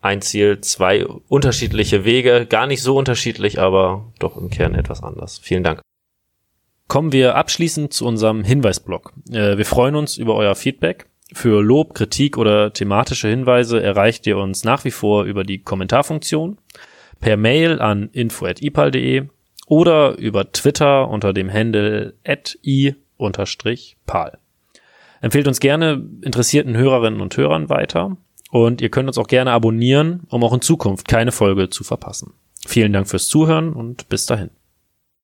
Ein 0.01 0.21
Ziel, 0.21 0.61
zwei 0.61 1.07
unterschiedliche 1.07 2.05
Wege, 2.05 2.47
gar 2.47 2.67
nicht 2.67 2.83
so 2.83 2.97
unterschiedlich, 2.99 3.61
aber 3.61 4.13
doch 4.19 4.37
im 4.37 4.51
Kern 4.51 4.75
etwas 4.75 5.05
anders. 5.05 5.39
Vielen 5.39 5.63
Dank. 5.63 5.81
Kommen 6.89 7.13
wir 7.13 7.37
abschließend 7.37 7.93
zu 7.93 8.05
unserem 8.05 8.43
Hinweisblock. 8.43 9.13
Äh, 9.31 9.57
wir 9.57 9.67
freuen 9.67 9.95
uns 9.95 10.17
über 10.17 10.35
euer 10.35 10.57
Feedback. 10.57 11.07
Für 11.33 11.63
Lob, 11.63 11.95
Kritik 11.95 12.39
oder 12.39 12.73
thematische 12.73 13.29
Hinweise 13.29 13.81
erreicht 13.81 14.27
ihr 14.27 14.37
uns 14.37 14.65
nach 14.65 14.85
wie 14.85 14.91
vor 14.91 15.25
über 15.25 15.45
die 15.45 15.63
Kommentarfunktion, 15.63 16.59
per 17.21 17.37
Mail 17.37 17.81
an 17.81 18.09
info.ipal.de 18.13 19.29
oder 19.69 20.17
über 20.19 20.51
Twitter 20.53 21.09
unter 21.09 21.33
dem 21.33 21.53
Handle 21.53 22.15
i-pal. 22.65 24.39
Empfehlt 25.21 25.49
uns 25.49 25.61
gerne 25.61 26.03
interessierten 26.23 26.77
Hörerinnen 26.77 27.21
und 27.21 27.37
Hörern 27.37 27.69
weiter 27.69 28.17
und 28.51 28.81
ihr 28.81 28.89
könnt 28.89 29.09
uns 29.09 29.19
auch 29.19 29.27
gerne 29.27 29.53
abonnieren, 29.53 30.23
um 30.31 30.43
auch 30.45 30.53
in 30.53 30.61
Zukunft 30.61 31.09
keine 31.09 31.33
Folge 31.33 31.71
zu 31.71 31.85
verpassen. 31.85 32.33
Vielen 32.67 32.93
Dank 32.93 33.09
fürs 33.09 33.29
Zuhören 33.29 33.73
und 33.73 34.09
bis 34.09 34.27
dahin. 34.27 34.51